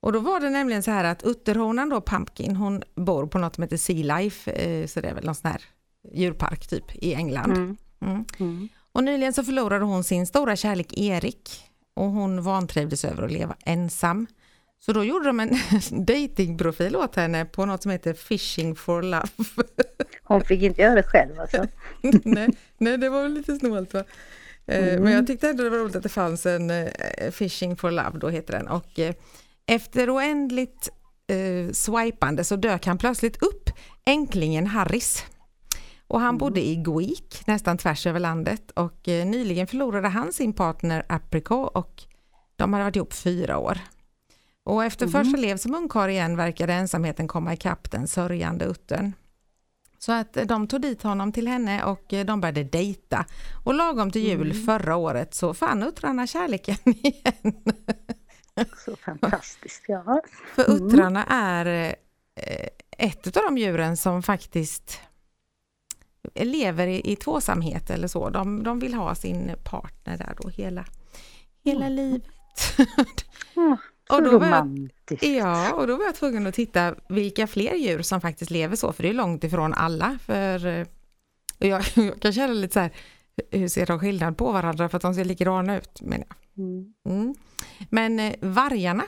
Och 0.00 0.12
då 0.12 0.18
var 0.20 0.40
det 0.40 0.50
nämligen 0.50 0.82
så 0.82 0.90
här 0.90 1.04
att 1.04 1.22
utterhonan 1.22 1.88
då, 1.88 2.00
Pumpkin, 2.00 2.56
hon 2.56 2.82
bor 2.94 3.26
på 3.26 3.38
något 3.38 3.54
som 3.54 3.62
heter 3.62 3.76
Sea 3.76 4.18
Life, 4.18 4.50
eh, 4.52 4.86
så 4.86 5.00
det 5.00 5.08
är 5.08 5.14
väl 5.14 5.24
någon 5.24 5.34
sån 5.34 5.50
här 5.50 5.62
djurpark 6.12 6.66
typ 6.68 6.84
i 6.94 7.14
England. 7.14 7.50
Mm. 7.56 7.76
Mm. 8.00 8.24
Mm. 8.38 8.68
Och 8.96 9.04
nyligen 9.04 9.32
så 9.32 9.44
förlorade 9.44 9.84
hon 9.84 10.04
sin 10.04 10.26
stora 10.26 10.56
kärlek 10.56 10.98
Erik 10.98 11.50
och 11.94 12.10
hon 12.10 12.42
vantrivdes 12.42 13.04
över 13.04 13.22
att 13.22 13.32
leva 13.32 13.56
ensam. 13.64 14.26
Så 14.78 14.92
då 14.92 15.04
gjorde 15.04 15.26
de 15.26 15.40
en 15.40 15.58
datingprofil 16.06 16.96
åt 16.96 17.16
henne 17.16 17.44
på 17.44 17.66
något 17.66 17.82
som 17.82 17.92
heter 17.92 18.14
Fishing 18.14 18.76
for 18.76 19.02
Love. 19.02 19.28
Hon 20.22 20.44
fick 20.44 20.62
inte 20.62 20.82
göra 20.82 20.94
det 20.94 21.02
själv 21.02 21.40
alltså. 21.40 21.66
nej, 22.24 22.48
nej, 22.78 22.98
det 22.98 23.08
var 23.08 23.22
väl 23.22 23.32
lite 23.32 23.56
snålt 23.56 23.94
va? 23.94 24.04
Eh, 24.66 24.88
Mm. 24.88 25.02
Men 25.02 25.12
jag 25.12 25.26
tyckte 25.26 25.48
ändå 25.48 25.62
det 25.64 25.70
var 25.70 25.78
roligt 25.78 25.96
att 25.96 26.02
det 26.02 26.08
fanns 26.08 26.46
en 26.46 26.70
eh, 26.70 27.30
Fishing 27.32 27.76
for 27.76 27.90
Love, 27.90 28.18
då 28.18 28.28
heter 28.28 28.52
den. 28.52 28.68
Och 28.68 28.98
eh, 28.98 29.14
efter 29.66 30.16
oändligt 30.16 30.88
eh, 31.26 31.72
swipande 31.72 32.44
så 32.44 32.56
dök 32.56 32.86
han 32.86 32.98
plötsligt 32.98 33.42
upp, 33.42 33.70
änklingen 34.06 34.66
Harris. 34.66 35.24
Och 36.08 36.20
han 36.20 36.38
bodde 36.38 36.66
i 36.66 36.76
Gweek, 36.76 37.46
nästan 37.46 37.78
tvärs 37.78 38.06
över 38.06 38.20
landet. 38.20 38.70
Och 38.70 39.08
eh, 39.08 39.26
nyligen 39.26 39.66
förlorade 39.66 40.08
han 40.08 40.32
sin 40.32 40.52
partner 40.52 41.06
Apricot 41.08 41.70
och 41.74 42.02
de 42.56 42.72
hade 42.72 42.84
varit 42.84 42.96
ihop 42.96 43.12
fyra 43.12 43.58
år. 43.58 43.78
Och 44.64 44.84
efter 44.84 45.06
första 45.06 45.36
lev 45.36 45.56
som 45.56 45.74
ungkarl 45.74 46.10
igen 46.10 46.36
verkade 46.36 46.72
ensamheten 46.72 47.28
komma 47.28 47.52
ikapp 47.52 47.90
den 47.90 48.08
sörjande 48.08 48.64
uttern. 48.64 49.12
Så 49.98 50.12
att 50.12 50.36
eh, 50.36 50.44
de 50.46 50.66
tog 50.66 50.80
dit 50.80 51.02
honom 51.02 51.32
till 51.32 51.48
henne 51.48 51.84
och 51.84 52.12
eh, 52.12 52.26
de 52.26 52.40
började 52.40 52.64
dejta. 52.64 53.24
Och 53.64 53.74
lagom 53.74 54.10
till 54.10 54.22
jul 54.22 54.54
förra 54.54 54.96
året 54.96 55.34
så 55.34 55.54
fann 55.54 55.82
uttrarna 55.82 56.26
kärleken 56.26 56.76
igen. 56.84 57.62
Så 58.76 58.96
fantastiskt, 58.96 59.84
ja. 59.88 60.22
För 60.54 60.70
uttrarna 60.70 61.24
är 61.24 61.96
ett 62.98 63.36
av 63.36 63.42
de 63.42 63.58
djuren 63.58 63.96
som 63.96 64.22
faktiskt 64.22 65.00
lever 66.34 66.86
i, 66.86 67.12
i 67.12 67.16
tvåsamhet 67.16 67.90
eller 67.90 68.08
så. 68.08 68.30
De, 68.30 68.62
de 68.62 68.78
vill 68.78 68.94
ha 68.94 69.14
sin 69.14 69.50
partner 69.64 70.16
där 70.18 70.34
då 70.42 70.48
hela, 70.48 70.84
hela 71.64 71.88
livet. 71.88 72.22
Mm, 73.56 73.76
Och 74.10 74.22
då 74.22 74.38
var 74.38 74.46
jag-. 74.46 74.90
Ja, 75.20 75.72
och 75.72 75.86
då 75.86 75.96
var 75.96 76.04
jag 76.04 76.14
tvungen 76.14 76.46
att 76.46 76.54
titta 76.54 76.94
vilka 77.08 77.46
fler 77.46 77.74
djur 77.74 78.02
som 78.02 78.20
faktiskt 78.20 78.50
lever 78.50 78.76
så, 78.76 78.92
för 78.92 79.02
det 79.02 79.08
är 79.08 79.12
långt 79.14 79.44
ifrån 79.44 79.74
alla. 79.74 80.18
För 80.26 80.66
eh, 80.66 80.86
jag, 81.58 81.82
jag 81.94 82.20
kan 82.20 82.32
känna 82.32 82.52
lite 82.52 82.74
så 82.74 82.80
här, 82.80 82.90
hur 83.50 83.68
ser 83.68 83.86
de 83.86 83.98
skillnad 84.00 84.36
på 84.36 84.52
varandra 84.52 84.88
för 84.88 84.96
att 84.96 85.02
de 85.02 85.14
ser 85.14 85.24
likadana 85.24 85.76
ut? 85.78 86.00
Men, 86.00 86.24
Mm. 86.58 86.94
mm. 87.08 87.34
Men 87.90 88.20
eh, 88.20 88.34
vargarna, 88.40 89.02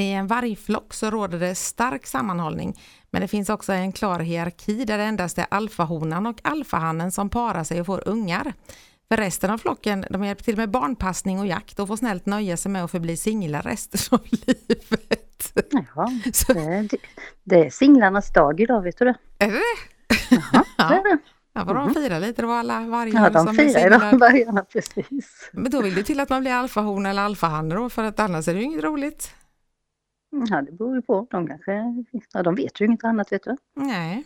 i 0.00 0.12
en 0.12 0.26
vargflock 0.26 0.94
så 0.94 1.10
råder 1.10 1.38
det 1.38 1.54
stark 1.54 2.06
sammanhållning, 2.06 2.80
men 3.10 3.22
det 3.22 3.28
finns 3.28 3.48
också 3.50 3.72
en 3.72 3.92
klar 3.92 4.18
hierarki 4.20 4.84
där 4.84 4.98
det 4.98 5.04
endast 5.04 5.38
är 5.38 5.46
alfahonan 5.50 6.26
och 6.26 6.40
alfahannen 6.44 7.12
som 7.12 7.28
parar 7.30 7.64
sig 7.64 7.80
och 7.80 7.86
får 7.86 8.08
ungar. 8.08 8.52
För 9.08 9.16
resten 9.16 9.50
av 9.50 9.58
flocken 9.58 10.04
de 10.10 10.24
hjälper 10.24 10.44
till 10.44 10.56
med 10.56 10.70
barnpassning 10.70 11.40
och 11.40 11.46
jakt 11.46 11.78
och 11.80 11.88
får 11.88 11.96
snällt 11.96 12.26
nöja 12.26 12.56
sig 12.56 12.72
med 12.72 12.84
att 12.84 12.90
förbli 12.90 13.16
singlar 13.16 13.62
resten 13.62 14.00
av 14.18 14.20
livet. 14.30 15.52
Jaha, 15.70 16.08
det, 16.48 16.88
det, 17.44 17.66
är 17.66 17.70
singlarnas 17.70 18.32
dag 18.32 18.60
idag, 18.60 18.82
vet 18.82 18.98
du 18.98 19.04
det? 19.04 19.14
Är 19.38 19.50
det 19.52 19.60
Jaha, 20.30 20.64
det 20.76 20.82
är 20.94 21.02
det. 21.12 21.18
Ja, 21.52 21.64
får 21.64 21.74
de 21.74 21.84
Mhm. 21.84 21.94
fira 21.94 22.18
lite 22.18 22.42
då 22.42 22.50
alla 22.50 22.80
vargar 22.80 23.22
Ja, 23.22 23.30
de 23.30 23.46
som 23.46 23.58
är 23.58 23.68
firar 23.68 23.86
idag, 23.86 24.18
vargarna, 24.18 24.64
precis. 24.64 25.50
Men 25.52 25.70
då 25.70 25.82
vill 25.82 25.94
det 25.94 26.02
till 26.02 26.20
att 26.20 26.28
man 26.28 26.40
blir 26.40 26.52
alfahona 26.52 27.10
eller 27.10 27.22
alfahanne 27.22 27.74
då, 27.74 27.88
för 27.90 28.04
att 28.04 28.20
annars 28.20 28.48
är 28.48 28.52
det 28.54 28.58
ju 28.60 28.64
inget 28.64 28.84
roligt. 28.84 29.34
Ja, 30.30 30.62
det 30.62 30.72
beror 30.72 30.96
ju 30.96 31.02
på. 31.02 31.26
De 31.30 31.46
kanske, 31.46 31.72
ja, 32.32 32.42
de 32.42 32.54
vet 32.54 32.80
ju 32.80 32.84
inget 32.84 33.04
annat, 33.04 33.32
vet 33.32 33.44
du. 33.44 33.56
Nej. 33.76 34.24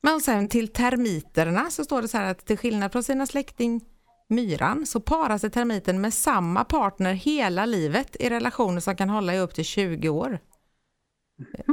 Men 0.00 0.20
sen 0.20 0.48
till 0.48 0.68
termiterna 0.68 1.70
så 1.70 1.84
står 1.84 2.02
det 2.02 2.08
så 2.08 2.18
här 2.18 2.30
att 2.30 2.46
till 2.46 2.58
skillnad 2.58 2.92
från 2.92 3.02
sina 3.02 3.26
släkting 3.26 3.80
myran 4.28 4.86
så 4.86 5.00
parar 5.00 5.38
sig 5.38 5.50
termiten 5.50 6.00
med 6.00 6.14
samma 6.14 6.64
partner 6.64 7.12
hela 7.12 7.66
livet 7.66 8.16
i 8.20 8.28
relationer 8.30 8.80
som 8.80 8.96
kan 8.96 9.10
hålla 9.10 9.34
i 9.34 9.38
upp 9.38 9.54
till 9.54 9.64
20 9.64 10.08
år. 10.08 10.38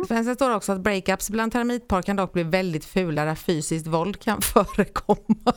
Sen 0.08 0.36
står 0.36 0.50
det 0.50 0.56
också 0.56 0.72
att 0.72 0.82
breakups 0.82 1.30
bland 1.30 1.52
termitpar 1.52 2.02
kan 2.02 2.16
dock 2.16 2.34
bli 2.34 2.44
väldigt 2.44 2.86
fula 2.86 3.26
där 3.26 3.36
fysiskt 3.36 3.88
våld 3.88 4.20
kan 4.20 4.42
förekomma. 4.54 5.54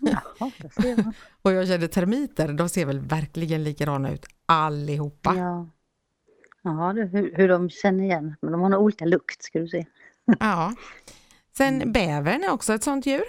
Jaha. 0.00 0.50
Och 1.42 1.52
jag 1.52 1.68
känner 1.68 1.86
termiter, 1.86 2.52
de 2.52 2.68
ser 2.68 2.86
väl 2.86 3.00
verkligen 3.00 3.64
likadana 3.64 4.12
ut 4.12 4.26
allihopa. 4.46 5.34
Ja, 5.36 5.68
ja 6.62 6.92
hur, 6.92 7.36
hur 7.36 7.48
de 7.48 7.70
känner 7.70 8.04
igen. 8.04 8.36
Men 8.42 8.52
de 8.52 8.60
har 8.60 8.68
nog 8.68 8.82
olika 8.82 9.04
lukt, 9.04 9.42
ska 9.42 9.58
du 9.58 9.68
se. 9.68 9.86
Ja. 10.40 10.74
Sen 11.56 11.92
bävern 11.92 12.44
är 12.44 12.50
också 12.50 12.72
ett 12.74 12.82
sånt 12.82 13.06
djur. 13.06 13.24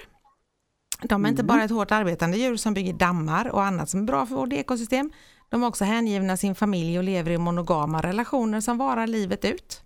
De 1.01 1.25
är 1.25 1.29
inte 1.29 1.43
bara 1.43 1.63
ett 1.63 1.71
hårt 1.71 1.91
arbetande 1.91 2.37
djur 2.37 2.55
som 2.55 2.73
bygger 2.73 2.93
dammar 2.93 3.47
och 3.47 3.63
annat 3.63 3.89
som 3.89 3.99
är 3.99 4.03
bra 4.03 4.25
för 4.25 4.35
vårt 4.35 4.53
ekosystem. 4.53 5.11
De 5.49 5.63
är 5.63 5.67
också 5.67 5.85
hängivna 5.85 6.37
sin 6.37 6.55
familj 6.55 6.97
och 6.97 7.03
lever 7.03 7.31
i 7.31 7.37
monogama 7.37 8.01
relationer 8.01 8.61
som 8.61 8.77
varar 8.77 9.07
livet 9.07 9.45
ut. 9.45 9.81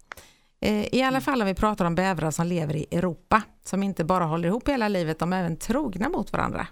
Eh, 0.61 0.95
I 0.95 1.03
alla 1.03 1.21
fall 1.21 1.41
om 1.41 1.47
vi 1.47 1.53
pratar 1.53 1.85
om 1.85 1.95
bävrar 1.95 2.31
som 2.31 2.47
lever 2.47 2.75
i 2.75 2.85
Europa, 2.91 3.41
som 3.65 3.83
inte 3.83 4.03
bara 4.03 4.23
håller 4.23 4.49
ihop 4.49 4.69
hela 4.69 4.87
livet, 4.87 5.19
de 5.19 5.33
är 5.33 5.39
även 5.39 5.57
trogna 5.57 6.09
mot 6.09 6.33
varandra. 6.33 6.67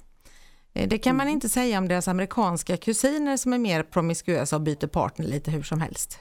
Eh, 0.74 0.88
Det 0.88 0.98
kan 0.98 1.16
man 1.18 1.28
inte 1.28 1.50
säga 1.50 1.78
om 1.78 1.88
deras 1.88 2.08
amerikanska 2.08 2.78
kusiner 2.78 3.38
som 3.38 3.54
är 3.54 3.58
mer 3.58 3.84
promiskuösa 3.84 4.56
och 4.56 4.62
byter 4.62 4.88
partner 4.88 5.26
lite 5.26 5.52
hur 5.52 5.64
som 5.64 5.82
helst. 5.82 6.20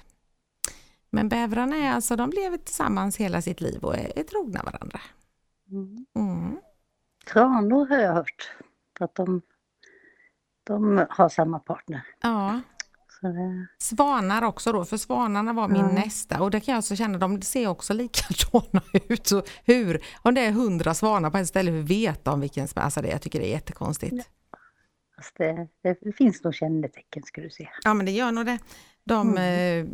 Men 1.14 1.28
bävrarna 1.28 1.76
är 1.76 1.90
alltså, 1.92 2.16
de 2.16 2.30
lever 2.30 2.56
tillsammans 2.56 3.16
hela 3.16 3.42
sitt 3.42 3.61
liv 3.61 3.85
och 3.85 3.97
är, 3.99 4.18
är 4.18 4.23
trogna 4.23 4.62
varandra. 4.62 5.00
Mm. 5.71 6.06
Mm. 6.16 6.56
Tranor 7.33 7.87
har 7.87 7.99
jag 7.99 8.14
hört. 8.14 8.50
Att 9.00 9.14
de, 9.14 9.42
de 10.64 11.06
har 11.11 11.28
samma 11.28 11.59
partner. 11.59 12.06
Ja, 12.23 12.61
det, 13.23 13.66
svanar 13.78 14.42
också 14.42 14.73
då, 14.73 14.85
för 14.85 14.97
svanarna 14.97 15.52
var 15.52 15.68
min 15.68 15.80
Ja. 15.80 15.92
nästa 15.92 16.42
och 16.42 16.50
det 16.50 16.61
kan 16.61 16.73
jag 16.73 16.78
också 16.78 16.97
känna, 16.97 17.18
de 17.18 17.42
ser 17.42 17.66
också 17.66 17.92
likadana 17.92 18.83
ut. 19.09 19.26
Så 19.26 19.42
hur, 19.64 20.04
om 20.23 20.35
det 20.35 20.40
är 20.40 20.52
hundra 20.52 20.94
svanar 20.94 21.30
på 21.30 21.38
ett 21.38 21.49
ställe, 21.49 21.71
hur 21.71 21.83
vet 21.83 22.25
de 22.25 22.40
vilken 22.40 22.68
som 22.68 22.83
alltså 22.83 23.02
det, 23.02 23.09
jag 23.09 23.23
tycker 23.23 23.40
det 23.40 23.47
är 23.47 23.50
jättekonstigt. 23.50 24.30
fast 25.16 25.37
det, 25.38 25.68
det 25.83 26.12
finns 26.16 26.44
nog 26.44 26.54
kännetecken, 26.54 27.23
ska 27.23 27.40
du 27.40 27.50
se. 27.50 27.68
Ja 27.85 27.94
men 27.94 28.06
det 28.06 28.12
gör 28.12 28.33
nog 28.33 28.47
det. 28.47 28.59
De, 29.04 29.37
eh, 29.38 29.87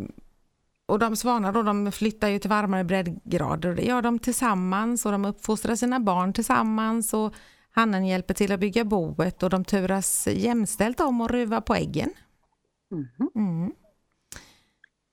och 0.91 0.99
de 0.99 1.17
svanar 1.17 1.53
då, 1.53 1.63
de 1.63 1.93
flyttar 1.93 2.29
ju 2.29 2.39
till 2.39 2.51
varmare 2.51 2.85
breddgrader 2.85 3.69
och 3.69 3.77
det 3.77 3.83
gör 3.83 4.03
de 4.03 4.19
tillsammans 4.19 5.07
och 5.07 5.13
de 5.13 5.25
uppfostrar 5.25 5.77
sina 5.77 6.01
barn 6.01 6.33
tillsammans 6.33 7.15
och 7.15 7.35
hannen 7.71 8.07
hjälper 8.07 8.35
till 8.35 8.53
att 8.53 8.61
bygga 8.61 8.85
boet 8.85 9.43
och 9.43 9.51
de 9.51 9.65
turas 9.65 10.29
jämställt 10.31 11.01
om 11.01 11.21
att 11.21 11.31
ruva 11.31 11.61
på 11.61 11.75
äggen. 11.75 12.11
Mhm. 12.91 13.31
Mm. 13.35 13.73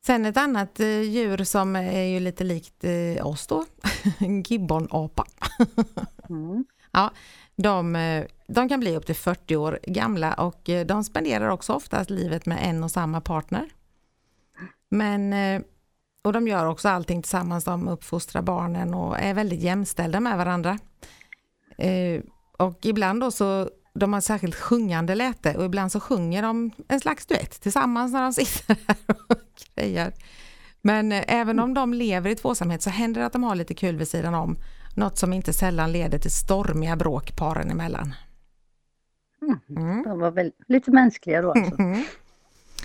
Sen 0.06 0.26
ett 0.26 0.38
annat 0.38 0.80
eh, 0.80 1.02
djur 1.02 1.44
som 1.44 1.76
är 1.76 2.04
ju 2.04 2.20
lite 2.20 2.44
likt 2.44 2.84
eh, 2.84 3.28
oss 3.28 3.48
då, 3.48 3.66
en 4.18 4.42
gibbonapa. 4.48 5.26
Mm. 6.30 6.66
De, 7.60 7.96
eh, 7.96 8.26
de 8.48 8.70
kan 8.70 8.80
bli 8.80 8.96
upp 8.96 9.06
till 9.06 9.16
40 9.16 9.56
år 9.56 9.80
gamla 9.84 10.34
och 10.34 10.70
de 10.86 11.04
spenderar 11.04 11.50
också 11.50 11.74
oftast 11.74 12.10
livet 12.10 12.46
med 12.46 12.60
en 12.62 12.84
och 12.84 12.92
samma 12.92 13.22
partner. 13.22 13.70
Men, 14.90 15.34
eh, 15.34 15.62
och 16.24 16.34
de 16.34 16.48
gör 16.48 16.66
också 16.66 16.90
allting 16.90 17.22
tillsammans, 17.22 17.64
de 17.64 17.88
uppfostrar 17.88 18.42
barnen 18.42 18.94
och 18.94 19.20
är 19.20 19.34
väldigt 19.34 19.62
jämställda 19.62 20.20
med 20.20 20.38
varandra. 20.38 20.80
Eh, 21.78 22.22
Och 22.60 22.86
ibland 22.86 23.22
då 23.22 23.32
så, 23.32 23.70
de 23.94 24.14
har 24.14 24.22
särskilt 24.22 24.56
sjungande 24.56 25.16
läte 25.16 25.58
och 25.58 25.66
ibland 25.66 25.92
så 25.92 26.00
sjunger 26.00 26.42
de 26.42 26.72
en 26.88 27.00
slags 27.00 27.26
duett 27.26 27.62
tillsammans 27.62 28.14
när 28.14 28.22
de 28.22 28.34
sitter 28.34 28.78
här 28.88 28.98
och 29.30 29.38
grejer. 29.76 30.14
Men 30.82 31.12
eh, 31.12 31.24
även 31.28 31.60
om 31.60 31.74
de 31.74 31.94
lever 31.94 32.30
i 32.30 32.36
tvåsamhet 32.36 32.82
så 32.82 32.90
händer 32.90 33.22
det 33.22 33.28
att 33.28 33.34
de 33.34 33.44
har 33.44 33.56
lite 33.56 33.74
kul 33.74 33.98
vid 33.98 34.08
sidan 34.08 34.34
om. 34.34 34.56
Något 34.96 35.18
som 35.18 35.34
inte 35.34 35.54
sällan 35.54 35.92
leder 35.92 36.20
till 36.20 36.32
stormiga 36.32 36.96
bråk 36.96 37.36
paren 37.38 37.70
emellan. 37.72 38.14
Mm. 39.70 40.04
De 40.04 40.20
var 40.20 40.32
väl 40.32 40.52
lite 40.68 40.92
mänskliga 40.92 41.42
då 41.42 41.52
alltså. 41.52 41.80
Mm. 41.82 42.04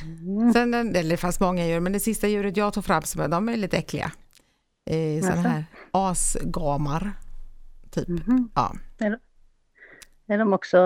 Mm. 0.03 0.53
Sen, 0.53 0.71
den- 0.71 0.97
eller 0.97 1.11
det 1.11 1.17
fanns 1.17 1.41
många 1.41 1.67
djur, 1.67 1.81
men 1.81 1.93
det 1.93 2.01
sista 2.01 2.29
djuret 2.29 2.57
jag 2.57 2.73
tog 2.73 2.85
fram, 2.85 3.03
som- 3.03 3.31
de 3.31 3.49
är 3.49 3.57
lite 3.57 3.77
äckliga. 3.77 4.13
Eh, 4.91 5.23
sådana 5.25 5.49
här 5.49 5.65
asgamar. 5.91 7.13
Typ. 7.91 8.09
Mhm. 8.09 8.51
Ja. 8.55 8.73
Är 10.29 10.39
de 10.39 10.53
också 10.53 10.77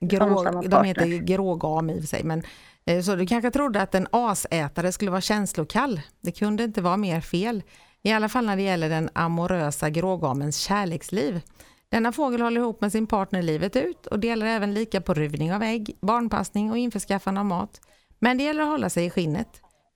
de 0.00 0.06
Grå, 0.06 0.42
de 0.44 0.70
partner? 0.70 0.84
heter 0.84 1.06
grågam 1.06 1.90
i 1.90 1.94
och 1.94 2.00
för 2.00 2.06
sig. 2.06 2.24
Men, 2.24 2.42
eh, 2.84 3.02
så 3.02 3.14
du 3.16 3.26
kanske 3.26 3.50
trodde 3.50 3.82
att 3.82 3.94
en 3.94 4.06
asätare 4.10 4.92
skulle 4.92 5.10
vara 5.10 5.20
känslokall. 5.20 6.00
Det 6.20 6.32
kunde 6.32 6.64
inte 6.64 6.82
vara 6.82 6.96
mer 6.96 7.20
fel. 7.20 7.62
I 8.02 8.12
alla 8.12 8.28
fall 8.28 8.46
när 8.46 8.56
det 8.56 8.62
gäller 8.62 8.88
den 8.88 9.08
amorösa 9.12 9.90
grågamens 9.90 10.56
kärleksliv. 10.56 11.40
Denna 11.88 12.12
fågel 12.12 12.40
håller 12.40 12.60
ihop 12.60 12.80
med 12.80 12.92
sin 12.92 13.06
partner 13.06 13.42
livet 13.42 13.76
ut 13.76 14.06
och 14.06 14.18
delar 14.18 14.46
även 14.46 14.74
lika 14.74 15.00
på 15.00 15.14
ruvning 15.14 15.52
av 15.54 15.62
ägg, 15.62 15.96
barnpassning 16.00 16.70
och 16.70 16.78
införskaffande 16.78 17.40
av 17.40 17.46
mat. 17.46 17.80
Men 18.22 18.38
det 18.38 18.44
gäller 18.44 18.62
att 18.62 18.68
hålla 18.68 18.90
sig 18.90 19.04
i 19.04 19.10
skinnet. 19.10 19.48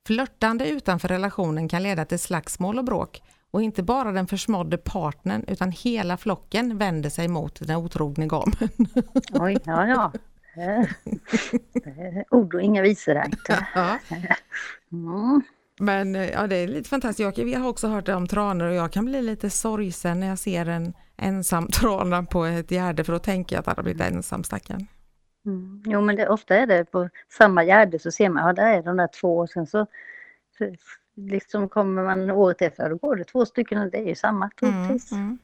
Flörtande 0.07 0.69
utanför 0.69 1.09
relationen 1.09 1.69
kan 1.69 1.83
leda 1.83 2.05
till 2.05 2.19
slagsmål 2.19 2.79
och 2.79 2.85
bråk 2.85 3.23
och 3.51 3.63
inte 3.63 3.83
bara 3.83 4.13
den 4.13 4.27
försmådde 4.27 4.79
partnern 4.79 5.45
utan 5.49 5.71
hela 5.73 6.17
flocken 6.17 6.79
vänder 6.79 7.11
sig 7.11 7.29
mot 7.29 7.67
den 7.67 7.77
otrogne 7.77 8.27
gamen. 8.27 8.69
Oj, 9.33 9.59
ja, 9.65 9.87
ja. 9.87 10.13
Eh, 10.63 10.87
Ord 12.31 12.55
och 12.55 12.61
inga 12.61 12.83
visor 12.83 13.15
där. 13.15 13.31
Ja. 13.75 13.99
Mm. 14.93 15.43
Men 15.81 16.17
eh, 16.17 16.31
ja, 16.31 16.47
det 16.47 16.57
är 16.57 16.69
lite 16.69 16.89
fantastiskt. 16.89 17.39
Jag, 17.39 17.45
vi 17.45 17.55
har 17.55 17.69
också 17.69 17.89
hört 17.89 18.09
om 18.09 18.27
tranor 18.27 18.67
och 18.67 18.75
jag 18.75 18.93
kan 18.93 19.05
bli 19.05 19.23
lite 19.23 19.51
sorgsen 19.51 20.21
när 20.21 20.27
jag 20.27 20.39
ser 20.39 20.67
en 20.67 20.93
ensam 21.17 21.69
trana 21.73 22.23
på 22.23 22.45
ett 22.45 22.71
gärde 22.71 23.05
för 23.05 23.13
då 23.13 23.19
tänker 23.19 23.57
jag 23.57 23.61
att 23.61 23.67
han 23.67 23.77
har 23.77 23.83
blivit 23.83 24.03
ensam 24.03 24.45
stackarn. 24.45 24.87
Mm. 25.47 25.83
Jo, 25.87 26.01
men 26.01 26.17
det, 26.17 26.29
ofta 26.29 26.57
är 26.57 26.67
det 26.67 26.85
på 26.85 27.09
samma 27.29 27.65
gärde 27.65 27.99
så 27.99 28.11
ser 28.11 28.29
man, 28.29 28.47
ja 28.47 28.53
där 28.53 28.67
är 28.79 28.83
de 28.83 28.97
där 28.97 29.07
två 29.21 29.39
och 29.39 29.51
sen 29.51 29.67
så, 29.67 29.87
så 30.59 30.75
liksom 31.15 31.69
kommer 31.69 32.05
man 32.05 32.31
året 32.31 32.63
efter, 32.63 32.91
då 32.91 32.97
går 32.97 33.17
det 33.17 33.25
två 33.25 33.47
stycken 33.47 33.79
och 33.83 33.91
det 33.91 33.99
är 33.99 34.05
ju 34.09 34.15
samma 34.15 34.51
Mm, 34.63 34.75
troligtvis. 34.87 35.13
mm. 35.13 35.39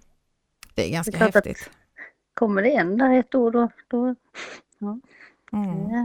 Det 0.75 0.87
är 0.87 0.91
ganska 0.93 1.11
Det 1.11 1.17
är 1.25 1.33
häftigt. 1.33 1.71
Kommer 2.35 2.63
det 2.63 2.75
en 2.75 2.97
där 2.99 3.19
ett 3.19 3.35
år 3.35 3.51
då, 3.51 3.69
då, 3.89 4.15
Mm. 5.53 5.95
eh, 5.95 6.05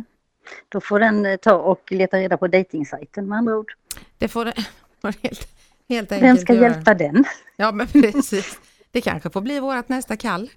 då 0.70 0.82
får 0.82 1.00
den 1.00 1.25
eh, 1.25 1.38
ta 1.38 1.54
och 1.54 1.92
leta 1.92 2.18
reda 2.18 2.38
på 2.38 2.48
dejtingsajten 2.48 3.27
med 3.30 3.38
andra 3.38 3.58
ord. 3.58 3.74
Det 4.18 4.27
får 4.27 4.46
det 4.46 4.54
helt, 5.04 5.48
helt 5.89 6.12
enkelt 6.12 6.24
Vem 6.30 6.38
ska 6.38 6.54
göra. 6.54 6.63
hjälpa 6.74 6.94
den? 6.94 7.25
Ja, 7.56 7.72
men 7.72 7.88
precis. 7.94 8.60
Det 8.92 9.01
kanske 9.01 9.30
får 9.30 9.42
bli 9.42 9.60
vårt 9.60 9.89
nästa 9.89 10.18
kall. 10.18 10.50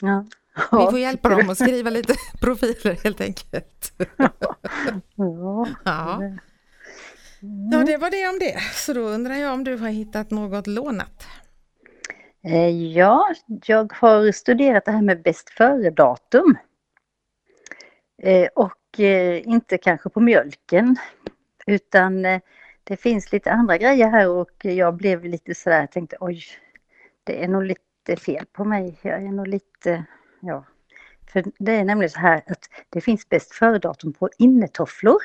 Ja. 0.00 0.24
Vi 0.54 0.86
får 0.90 0.98
hjälpa 0.98 1.28
dem 1.28 1.50
att 1.50 1.58
skriva 1.58 1.90
lite 1.90 2.14
profiler 2.40 3.04
helt 3.04 3.20
enkelt. 3.20 3.92
Ja. 5.16 5.66
Ja. 5.84 6.14
Mm. 7.42 7.70
ja, 7.72 7.84
det 7.84 7.96
var 7.96 8.10
det 8.10 8.28
om 8.28 8.38
det. 8.38 8.60
Så 8.74 8.92
då 8.92 9.00
undrar 9.00 9.34
jag 9.34 9.52
om 9.54 9.64
du 9.64 9.76
har 9.76 9.88
hittat 9.88 10.30
något 10.30 10.66
lånat? 10.66 11.26
Eh, 12.44 12.68
Ja, 12.68 13.34
jag 13.66 13.92
har 13.92 14.32
studerat 14.32 14.84
det 14.84 14.92
här 14.92 15.02
med 15.02 15.22
bäst 15.22 15.50
före-datum. 15.50 16.56
Eh, 18.22 18.48
Och 18.54 19.00
eh, 19.00 19.48
inte 19.48 19.78
kanske 19.78 20.08
på 20.10 20.20
mjölken, 20.20 20.96
utan 21.66 22.22
det 22.84 22.96
finns 22.96 23.32
lite 23.32 23.52
andra 23.52 23.78
grejer 23.78 24.08
här 24.10 24.28
och 24.28 24.64
jag 24.64 24.94
blev 24.96 25.24
lite 25.24 25.54
sådär, 25.54 25.80
jag 25.80 25.90
tänkte 25.92 26.16
oj, 26.20 26.42
det 27.24 27.44
är 27.44 27.48
nog 27.48 27.64
lite 27.64 28.16
fel 28.20 28.46
på 28.52 28.64
mig. 28.64 28.98
Jag 29.02 29.22
är 29.22 29.32
nog 29.32 29.48
lite, 29.48 30.04
ja. 30.42 30.64
För 31.32 31.44
det 31.58 31.72
är 31.72 31.84
nämligen 31.84 32.10
så 32.10 32.18
här 32.18 32.42
att 32.46 32.68
det 32.88 33.00
finns 33.00 33.28
bäst 33.28 33.54
före-datum 33.54 34.12
på 34.12 34.28
innetofflor. 34.38 35.18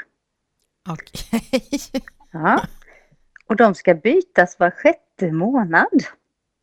Okej. 0.89 1.79
Ja. 2.31 2.61
Och 3.45 3.55
de 3.55 3.75
ska 3.75 3.93
bytas 3.93 4.59
var 4.59 4.71
sjätte 4.71 5.31
månad. 5.31 6.03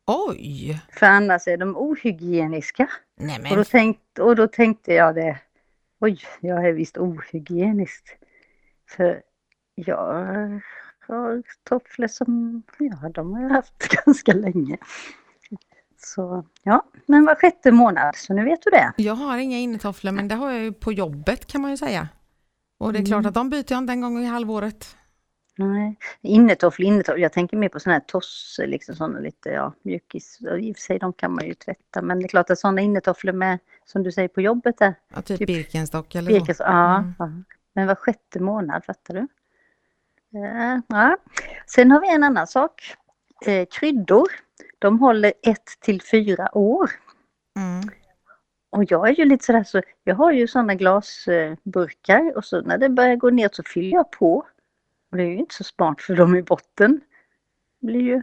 Oj! 0.07 0.83
För 0.93 1.07
annars 1.07 1.49
är 1.49 1.57
de 1.57 1.77
ohygieniska. 1.77 2.91
Nej 3.17 3.51
Och, 3.51 3.57
då 3.57 3.65
tänkt, 3.65 4.19
och 4.19 4.37
då 4.37 4.49
tänkte 4.49 4.95
jag 4.95 5.15
det, 5.15 5.39
oj, 6.01 6.19
jag 6.41 6.69
är 6.69 6.73
visst 6.73 6.99
ohygienisk. 6.99 8.19
För 8.89 9.23
jag 9.75 10.61
har 10.99 11.43
tofflor 11.65 12.09
som, 12.09 12.63
ja, 12.79 13.09
de 13.09 13.35
har 13.35 13.43
jag 13.43 13.51
haft 13.51 13.89
ganska 14.05 14.33
länge. 14.33 14.79
Så 16.05 16.45
ja, 16.63 16.85
men 17.07 17.25
var 17.25 17.35
sjätte 17.35 17.71
månad, 17.73 18.17
så 18.17 18.35
nu 18.35 18.45
vet 18.45 18.63
du 18.63 18.71
det. 18.71 18.93
jag 18.97 19.15
har 19.15 19.39
inga 19.39 19.59
innetofflor 19.59 20.13
men 20.13 20.29
det 20.29 20.35
har 20.35 20.51
jag 20.51 20.61
ju 20.63 20.73
på 20.73 20.93
jobbet 20.93 21.47
kan 21.47 21.61
man 21.61 21.71
ju 21.71 21.77
säga. 21.77 22.09
Och 22.79 22.93
det 22.93 22.97
är 22.97 23.01
Mm. 23.01 23.07
klart 23.11 23.27
att 23.27 23.35
de 23.35 23.51
byter 23.51 23.65
jag 23.73 23.79
inte 23.79 23.93
en 23.93 24.01
gång 24.01 24.19
i 24.23 24.27
halvåret. 24.27 24.97
Nej, 25.57 25.97
innetofflor, 26.23 26.87
innetofflor. 26.89 27.19
Jag 27.23 27.33
tänker 27.33 27.57
mer 27.57 27.69
på 27.69 27.81
sådana 27.81 27.95
här 27.95 28.05
tosse, 28.07 28.67
liksom 28.67 28.95
sådana 28.97 29.19
lite, 29.19 29.49
ja, 29.49 29.73
mjukis. 29.83 30.39
I 30.61 30.73
och 30.73 30.77
för 30.77 30.81
sig, 30.83 30.99
de 30.99 31.13
kan 31.13 31.35
man 31.35 31.45
ju 31.47 31.55
tvätta. 31.55 32.03
Men 32.03 32.19
det 32.19 32.25
är 32.25 32.29
klart 32.29 32.51
att 32.51 32.59
sådana 32.59 32.81
innetofflor 32.81 33.33
med, 33.33 33.59
som 33.85 34.03
du 34.03 34.13
säger 34.13 34.29
på 34.29 34.41
jobbet 34.41 34.79
där, 34.79 34.95
Ja, 35.15 35.23
typ, 35.23 35.39
Typ 35.39 35.47
Birkenstock 35.47 36.15
eller 36.15 36.31
så. 36.33 36.39
Birkes, 36.39 36.57
ja, 36.61 36.97
Mm. 36.97 37.15
ja. 37.19 37.31
Men 37.75 37.87
var 37.87 37.95
sjätte 37.95 38.41
månad, 38.41 38.85
fattar 38.85 39.15
du? 39.15 39.27
Ja, 40.31 40.83
ja. 40.89 41.17
Sen 41.67 41.91
har 41.91 42.01
vi 42.01 42.09
en 42.15 42.25
annan 42.25 42.47
sak. 42.47 42.83
Eh, 43.47 43.67
kryddor, 43.71 44.29
de 44.79 44.99
håller 44.99 45.33
ett 45.43 45.81
till 45.81 46.03
fyra 46.03 46.59
år. 46.59 46.91
Mm. 47.57 47.91
Och 48.71 48.85
jag 48.89 49.09
är 49.09 49.13
ju 49.15 49.25
lite 49.25 49.45
sådär 49.45 49.65
så, 49.65 49.83
jag 50.05 50.15
har 50.15 50.33
ju 50.33 50.49
sådana 50.49 50.75
glasburkar 50.75 52.37
och 52.37 52.45
så 52.45 52.61
när 52.61 52.79
det 52.79 52.89
börjar 52.89 53.17
gå 53.17 53.31
ner 53.31 53.51
så 53.53 53.63
fyller 53.63 53.93
jag 53.93 54.11
på. 54.11 54.47
Och 55.11 55.17
det 55.17 55.23
är 55.23 55.29
ju 55.29 55.39
inte 55.39 55.55
så 55.55 55.65
smart 55.65 56.03
för 56.03 56.17
dem 56.17 56.37
i 56.37 56.43
botten. 56.43 57.01
Det 57.81 57.87
blir 57.87 58.01
ju, 58.01 58.23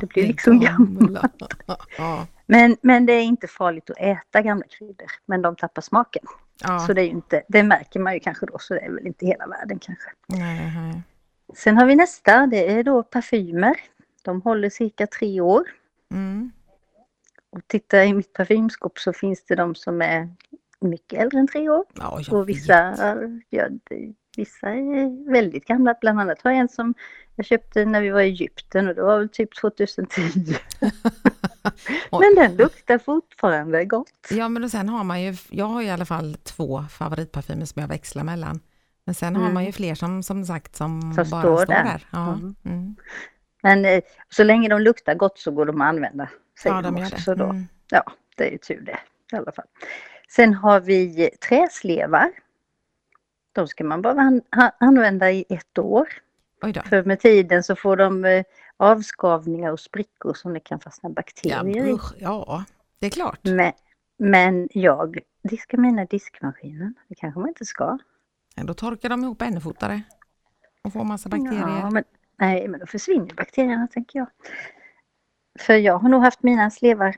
det 0.00 0.06
blir 0.06 0.26
liksom 0.28 0.60
gammalt. 0.60 1.42
Men, 2.50 2.76
men 2.82 3.06
det 3.06 3.12
är 3.12 3.22
inte 3.22 3.48
farligt 3.48 3.90
att 3.90 3.98
äta 3.98 4.42
gamla 4.42 4.64
kryddor, 4.66 5.10
men 5.26 5.42
de 5.42 5.56
tappar 5.56 5.82
smaken. 5.82 6.22
Ja. 6.62 6.78
Så 6.78 6.92
det 6.92 7.00
är 7.00 7.04
ju 7.04 7.10
inte, 7.10 7.42
det 7.48 7.62
märker 7.62 8.00
man 8.00 8.14
ju 8.14 8.20
kanske 8.20 8.46
då, 8.46 8.58
så 8.58 8.74
det 8.74 8.80
är 8.80 8.90
väl 8.90 9.06
inte 9.06 9.26
hela 9.26 9.46
världen 9.46 9.78
kanske. 9.78 10.10
Nej, 10.26 10.72
nej. 10.76 11.02
Sen 11.54 11.76
har 11.76 11.86
vi 11.86 11.96
nästa, 11.96 12.46
det 12.46 12.72
är 12.72 12.84
då 12.84 13.02
parfymer. 13.02 13.76
De 14.28 14.42
håller 14.42 14.70
cirka 14.70 15.06
tre 15.06 15.40
år. 15.40 15.64
Mm. 16.14 16.50
Och 17.50 17.60
titta 17.66 18.04
i 18.04 18.14
mitt 18.14 18.32
parfymskåp 18.32 18.98
så 18.98 19.12
finns 19.12 19.44
det 19.44 19.54
de 19.54 19.74
som 19.74 20.02
är 20.02 20.28
mycket 20.80 21.20
äldre 21.20 21.38
än 21.38 21.46
tre 21.48 21.68
år. 21.68 21.84
Ja, 21.94 22.20
Och 22.30 22.48
vissa, 22.48 22.74
ja, 23.50 23.68
vissa 24.36 24.68
är 24.68 25.32
väldigt 25.32 25.64
gamla. 25.64 25.94
Bland 26.00 26.20
annat 26.20 26.42
har 26.42 26.50
jag 26.50 26.60
en 26.60 26.68
som 26.68 26.94
jag 27.36 27.46
köpte 27.46 27.84
när 27.84 28.00
vi 28.02 28.10
var 28.10 28.20
i 28.20 28.24
Egypten 28.24 28.88
och 28.88 28.94
det 28.94 29.02
var 29.02 29.18
väl 29.18 29.28
typ 29.28 29.60
2010. 29.60 30.54
Oj. 32.10 32.20
Men 32.20 32.34
den 32.34 32.56
luktar 32.56 32.98
fortfarande 32.98 33.84
gott. 33.84 34.28
Ja, 34.30 34.48
men 34.48 34.64
och 34.64 34.70
sen 34.70 34.88
har 34.88 35.04
man 35.04 35.22
ju, 35.22 35.34
jag 35.50 35.64
har 35.66 35.82
i 35.82 35.90
alla 35.90 36.04
fall 36.04 36.34
två 36.42 36.84
favoritparfymer 36.90 37.64
som 37.64 37.80
jag 37.82 37.88
växlar 37.88 38.24
mellan. 38.24 38.60
Men 39.04 39.14
sen 39.14 39.36
har 39.36 39.42
Mm. 39.42 39.54
man 39.54 39.64
ju 39.64 39.72
fler 39.72 39.94
som, 39.94 40.22
som 40.22 40.44
sagt 40.44 40.76
som, 40.76 41.00
Som 41.00 41.14
bara 41.30 41.40
står 41.42 41.56
står 41.56 41.66
där. 41.66 41.84
där. 41.84 42.06
Ja, 42.10 42.32
Mm. 42.32 42.54
mm. 42.64 42.96
Men 43.62 43.84
eh, 43.84 44.00
så 44.28 44.44
länge 44.44 44.68
de 44.68 44.80
luktar 44.80 45.14
gott 45.14 45.38
så 45.38 45.50
går 45.50 45.66
de 45.66 45.80
att 45.80 45.88
använda. 45.88 46.28
Säger 46.62 46.76
ja 46.76 46.82
de 46.82 46.96
gör 46.96 47.04
också. 47.04 47.16
det. 47.16 47.22
Så 47.22 47.34
då, 47.34 47.44
Mm. 47.44 47.64
Ja, 47.90 48.02
det 48.36 48.46
är 48.48 48.50
ju 48.52 48.58
tur 48.58 48.80
det 48.80 48.98
i 49.32 49.36
alla 49.36 49.52
fall. 49.52 49.64
Sen 50.28 50.54
har 50.54 50.80
vi 50.80 51.30
träslevar. 51.48 52.32
De 53.52 53.68
ska 53.68 53.84
man 53.84 54.02
bara 54.02 54.40
använda 54.80 55.30
i 55.30 55.44
ett 55.48 55.78
år. 55.78 56.08
För 56.84 57.04
med 57.04 57.20
tiden 57.20 57.62
så 57.62 57.76
får 57.76 57.96
de 57.96 58.24
eh, 58.24 58.44
avskavningar 58.76 59.72
och 59.72 59.80
sprickor 59.80 60.34
som 60.34 60.52
det 60.54 60.60
kan 60.60 60.80
fastna 60.80 61.08
Ja, 61.08 61.12
bakterier 61.14 61.86
i. 61.86 61.92
usch, 61.92 62.12
ja, 62.18 62.64
det 62.98 63.06
är 63.06 63.10
klart. 63.10 63.40
Men, 63.42 63.72
men 64.18 64.68
jag 64.72 65.18
diskar 65.42 65.78
mina 65.78 66.04
diskmaskinen. 66.04 66.94
Det 67.08 67.14
kanske 67.14 67.40
man 67.40 67.48
inte 67.48 67.64
ska. 67.64 67.98
Ja, 68.54 68.62
Då 68.64 68.74
torkar 68.74 69.08
de 69.08 69.22
ihop 69.24 69.42
ännu 69.42 69.60
fortare 69.60 70.02
och 70.84 70.92
får 70.92 71.04
massa 71.04 71.28
bakterier. 71.28 71.78
Ja, 71.80 71.90
men, 71.90 72.04
nej, 72.38 72.68
men 72.68 72.80
då 72.80 72.86
försvinner 72.86 73.34
bakterierna 73.34 73.86
tänker 73.86 74.18
jag. 74.18 74.28
För 75.58 75.74
jag 75.74 75.98
har 75.98 76.08
nog 76.08 76.22
haft 76.22 76.42
mina 76.42 76.70
slevar 76.70 77.16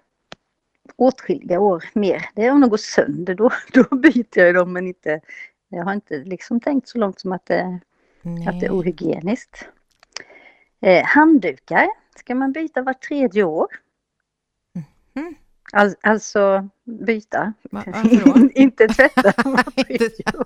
åtskilliga 0.97 1.61
år 1.61 1.85
mer. 1.93 2.29
Det 2.35 2.47
har 2.47 2.59
nog 2.59 2.71
gått 2.71 2.81
sönder. 2.81 3.35
Då, 3.35 3.51
då 3.73 3.97
byter 3.97 4.39
jag 4.39 4.55
dem 4.55 4.73
men 4.73 4.87
inte. 4.87 5.21
Jag 5.69 5.85
har 5.85 5.93
inte 5.93 6.17
liksom 6.19 6.61
tänkt 6.61 6.89
så 6.89 6.99
långt 6.99 7.21
som 7.21 7.33
att 7.33 7.47
det, 7.47 7.81
att 8.49 8.61
det 8.61 8.67
är 8.67 8.71
ohygieniskt. 8.81 9.69
Eh, 10.81 11.05
handdukar 11.05 11.89
ska 12.17 12.35
man 12.35 12.53
byta 12.53 12.83
var 12.83 12.93
tredje 12.93 13.43
år. 13.45 13.67
Mhm. 15.15 15.35
Al- 15.73 15.95
alltså 16.01 16.69
byta. 16.85 17.53
Va- 17.71 17.85
inte 18.55 18.89
tvätta 18.89 19.33
var 19.45 19.65
Inte- 19.77 19.85
tredje 19.85 20.39
år. 20.39 20.45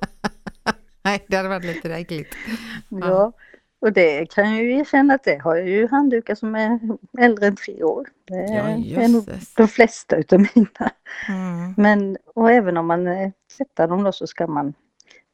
Nej, 1.03 1.25
det 1.29 1.37
hade 1.37 1.49
varit 1.49 1.65
lite 1.65 1.95
äckligt. 1.95 2.35
Ja. 2.89 3.33
Och 3.85 3.93
det 3.93 4.27
kan 4.35 4.55
jag 4.55 4.65
ju 4.65 4.79
erkänna 4.79 5.15
att 5.15 5.25
det 5.25 5.39
har 5.45 5.57
jag 5.57 5.69
ju 5.69 5.89
handdukar 5.89 6.35
som 6.35 6.55
är 6.55 6.81
äldre 7.19 7.47
än 7.47 7.57
tre 7.57 7.83
år. 7.83 8.09
Det 8.25 8.35
Ja, 8.35 9.01
är 9.03 9.09
nog 9.09 9.29
de 9.57 9.69
flesta 9.69 10.17
utav 10.17 10.41
mina. 10.55 10.91
Mm. 11.29 11.75
Men 11.77 12.17
och 12.35 12.51
även 12.51 12.77
om 12.77 12.87
man 12.87 13.07
eh, 13.07 13.31
tvättar 13.57 13.89
dem 13.89 14.03
då 14.03 14.13
så 14.13 14.27
ska 14.27 14.47
man 14.47 14.75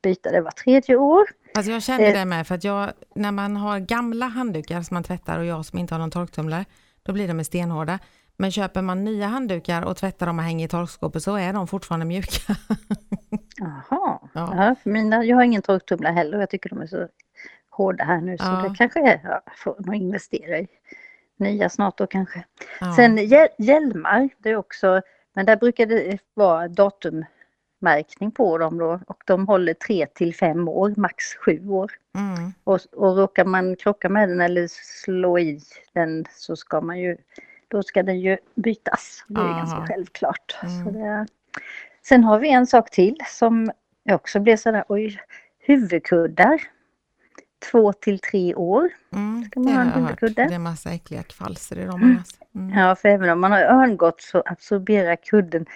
byta 0.03 0.31
det 0.31 0.41
var 0.41 0.51
tredje 0.51 0.97
år. 0.97 1.23
Alltså 1.55 1.73
jag 1.73 1.83
kände 1.83 2.07
Eh. 2.07 2.13
det 2.19 2.25
med 2.25 2.47
för 2.47 2.55
att 2.55 2.65
jag, 2.65 2.91
när 3.15 3.33
man 3.33 3.57
har 3.57 3.79
gamla 3.79 4.27
handdukar 4.27 4.83
som 4.83 4.95
man 4.95 5.05
tvättar 5.05 5.39
och 5.39 5.45
jag 5.45 5.65
som 5.67 5.79
inte 5.79 5.95
har 5.95 5.99
någon 5.99 6.11
torktumlare, 6.11 6.65
då 7.03 7.13
blir 7.13 7.29
de 7.29 7.45
stenhårda. 7.45 7.99
Men 8.37 8.51
köper 8.51 8.83
man 8.83 9.05
nya 9.05 9.27
handdukar 9.27 9.83
och 9.83 9.97
tvättar 9.97 10.27
dem 10.27 10.39
och 10.39 10.45
hänger 10.45 10.65
i 10.65 10.69
torkskåpet 10.69 11.23
så 11.23 11.37
är 11.37 11.53
de 11.53 11.67
fortfarande 11.67 12.07
mjuka. 12.07 12.57
Jaha, 13.59 14.19
Ja. 14.35 14.53
ja. 14.57 14.75
för 14.83 14.91
mina, 14.91 15.25
jag 15.25 15.37
har 15.37 15.43
ingen 15.45 15.63
torktumlare 15.63 16.13
heller 16.13 16.37
och 16.37 16.43
jag 16.43 16.51
tycker 16.51 16.69
de 16.71 16.81
är 16.81 16.87
så 16.87 17.09
hårda 17.71 18.05
här 18.05 18.21
nu 18.21 18.39
så 18.39 18.45
Ja. 18.45 18.69
det 18.69 18.75
kanske 18.79 19.01
är, 19.01 19.21
ja, 19.25 19.43
får 19.57 19.77
nog 19.79 19.95
investera 19.95 20.59
i 20.59 20.69
nya 21.37 21.69
snart 21.69 21.99
då 21.99 22.07
kanske. 22.07 22.45
Ja. 22.81 22.93
Sen 22.97 23.19
hjäl- 23.19 23.49
hjälmar, 23.59 24.29
det 24.39 24.51
är 24.51 24.57
också, 24.57 25.03
men 25.35 25.47
där 25.47 25.57
brukar 25.57 25.87
det 25.87 26.19
vara 26.35 26.69
datummärkning 26.69 28.31
på 28.31 28.59
dem 28.59 28.79
då 28.79 29.01
och 29.07 29.23
de 29.27 29.47
håller 29.49 29.75
tre 29.75 30.07
till 30.07 30.35
fem 30.35 30.69
år, 30.69 30.95
max 30.97 31.35
sju 31.35 31.69
år. 31.69 31.93
Mm. 32.15 32.53
Och, 32.65 32.81
och 32.97 33.17
råkar 33.17 33.45
man 33.45 33.77
krocka 33.77 34.09
med 34.09 34.29
den 34.29 34.41
eller 34.41 34.67
slå 35.05 35.39
i 35.39 35.61
den 35.93 36.25
så 36.31 36.57
ska 36.57 36.81
man 36.81 36.99
ju, 36.99 37.17
då 37.69 37.83
ska 37.83 38.03
den 38.03 38.21
ju 38.21 38.37
bytas. 38.55 39.25
Det 39.29 39.41
är 39.41 39.45
Aha. 39.45 39.59
ganska 39.59 39.87
självklart. 39.87 40.59
Mm. 40.63 40.85
Så 40.85 40.91
det, 40.91 41.27
sen 42.03 42.25
har 42.25 42.39
vi 42.39 42.51
en 42.51 42.67
sak 42.67 42.91
till 42.91 43.17
som 43.27 43.71
jag 44.03 44.15
också 44.15 44.41
blev 44.41 44.57
sådär, 44.57 44.85
oj, 44.89 45.21
huvudkuddar. 45.59 46.63
Två 47.71 47.93
till 47.93 48.19
tre 48.19 48.55
år. 48.55 48.91
Mm. 49.13 49.45
Ska 49.45 49.61
man 49.61 49.67
Det 49.67 49.75
ha 49.75 49.83
en 49.83 49.93
huvudkudde? 49.93 50.47
Det 50.49 50.55
är 50.55 50.59
massa 50.59 50.91
äckliga 50.93 51.23
kvalster 51.23 51.79
i 51.79 51.85
dem. 51.85 52.23
Mm. 52.55 52.79
Ja, 52.79 52.97
för 52.97 53.09
även 53.09 53.31
om 53.31 53.41
man 53.41 53.53
har 53.53 53.61
örngott 53.61 54.21
så 54.21 54.43
absorberar 54.47 55.17
kudden 55.17 55.67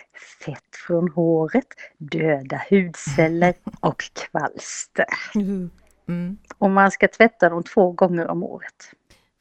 fett 0.45 0.77
från 0.87 1.09
håret, 1.09 1.67
döda 1.99 2.63
hudceller 2.71 3.55
och 3.81 4.03
kvalster. 4.13 5.07
Mm. 6.09 6.37
Och 6.59 6.71
man 6.71 6.91
ska 6.91 7.09
tvätta 7.09 7.49
dem 7.49 7.63
två 7.63 7.93
gånger 7.93 8.27
om 8.27 8.43
året. 8.43 8.91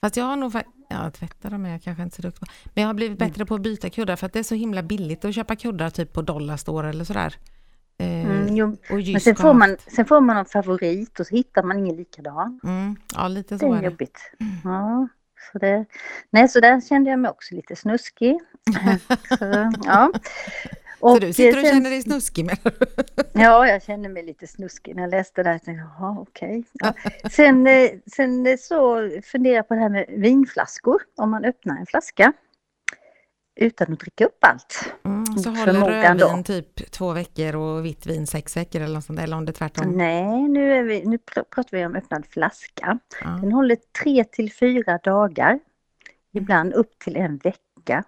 Fast 0.01 0.17
jag 0.17 0.25
har 0.25 0.35
nog 0.35 0.53
ja, 0.89 1.11
tvätta 1.11 1.49
dem 1.49 1.65
är 1.65 1.71
jag 1.71 1.81
kanske 1.83 2.03
inte 2.03 2.15
så 2.15 2.21
duktig 2.21 2.39
på. 2.47 2.53
Men 2.73 2.81
jag 2.81 2.89
har 2.89 2.93
blivit 2.93 3.19
bättre 3.19 3.45
på 3.45 3.55
att 3.55 3.61
byta 3.61 3.89
kuddar 3.89 4.15
för 4.15 4.25
att 4.25 4.33
det 4.33 4.39
är 4.39 4.43
så 4.43 4.55
himla 4.55 4.83
billigt 4.83 5.25
att 5.25 5.35
köpa 5.35 5.55
kuddar 5.55 5.89
typ 5.89 6.13
på 6.13 6.21
Dollarstore 6.21 6.89
eller 6.89 7.03
sådär. 7.05 7.35
Eh, 7.97 8.25
Mm, 8.25 8.42
jo, 8.55 8.77
och 8.89 8.95
Men 9.11 9.19
sen 9.19 9.35
får, 9.35 9.53
man, 9.53 9.77
sen 9.87 10.05
får 10.05 10.21
man 10.21 10.37
en 10.37 10.45
favorit 10.45 11.19
och 11.19 11.27
så 11.27 11.35
hittar 11.35 11.63
man 11.63 11.77
ingen 11.79 11.95
likadan. 11.95 12.59
Mm, 12.63 12.95
ja, 13.15 13.27
lite 13.27 13.55
Det 13.55 13.59
så 13.59 13.73
är 13.73 13.77
är 13.77 13.79
det. 13.81 13.85
jobbigt. 13.85 14.19
Ja, 14.63 15.07
så, 15.51 15.57
det, 15.59 15.85
nej, 16.29 16.47
så 16.49 16.59
där 16.59 16.81
kände 16.81 17.09
jag 17.09 17.19
mig 17.19 17.31
också 17.31 17.55
lite 17.55 17.75
snuskig. 17.75 18.39
så, 19.39 19.71
ja. 19.85 20.11
Så 20.99 21.19
du 21.19 21.33
sitter 21.33 21.59
och 21.59 21.65
sen- 21.65 21.73
känner 21.75 21.89
dig 21.89 22.01
snuskig 22.01 22.45
med 22.45 22.57
Ja, 23.33 23.67
jag 23.67 23.83
kände 23.83 24.09
mig 24.09 24.23
lite 24.23 24.47
snuskig 24.47 24.95
när 24.95 25.03
jag 25.03 25.11
läste 25.11 25.43
det 25.43 25.49
här. 25.49 25.55
Jag 25.55 25.63
tänkte, 25.63 25.83
Jaha, 25.99 26.17
okej. 26.19 26.63
Ja. 26.73 26.93
Sen, 27.31 27.67
eh, 27.67 27.89
sen 28.15 28.45
eh, 28.47 28.57
så 28.59 29.09
funderar 29.31 29.55
jag 29.55 29.67
på 29.67 29.73
det 29.73 29.79
här 29.79 29.89
med 29.89 30.05
vinflaskor. 30.09 31.01
Om 31.17 31.31
man 31.31 31.45
öppnar 31.45 31.77
en 31.77 31.85
flaska 31.85 32.33
utan 33.55 33.93
att 33.93 33.99
dricka 33.99 34.25
upp 34.25 34.37
allt. 34.43 34.93
mm, 35.05 35.25
Så 35.25 35.49
håller 35.49 35.73
då. 35.79 35.87
rödvin 35.87 36.43
typ 36.43 36.91
två 36.91 37.11
veckor 37.11 37.55
och 37.55 37.85
vitt 37.85 38.05
vin 38.05 38.27
sex 38.27 38.57
veckor 38.57 38.81
eller 38.81 38.93
något 38.93 39.03
sånt, 39.03 39.19
eller 39.19 39.37
om 39.37 39.45
det 39.45 39.51
är 39.51 39.53
tvärtom. 39.53 39.91
Nej, 39.97 40.41
nu, 40.47 40.73
är 40.73 40.83
vi, 40.83 41.05
nu 41.05 41.17
pr- 41.17 41.43
pratar 41.43 41.77
vi 41.77 41.85
om 41.85 41.95
öppnad 41.95 42.25
flaska. 42.25 42.99
Ja. 43.23 43.29
Den 43.41 43.51
håller 43.51 43.77
tre 44.03 44.23
till 44.23 44.53
fyra 44.53 44.99
dagar. 45.03 45.59
Ibland 46.33 46.73
upp 46.73 46.99
till 46.99 47.15
en 47.15 47.37
vecka. 47.37 48.03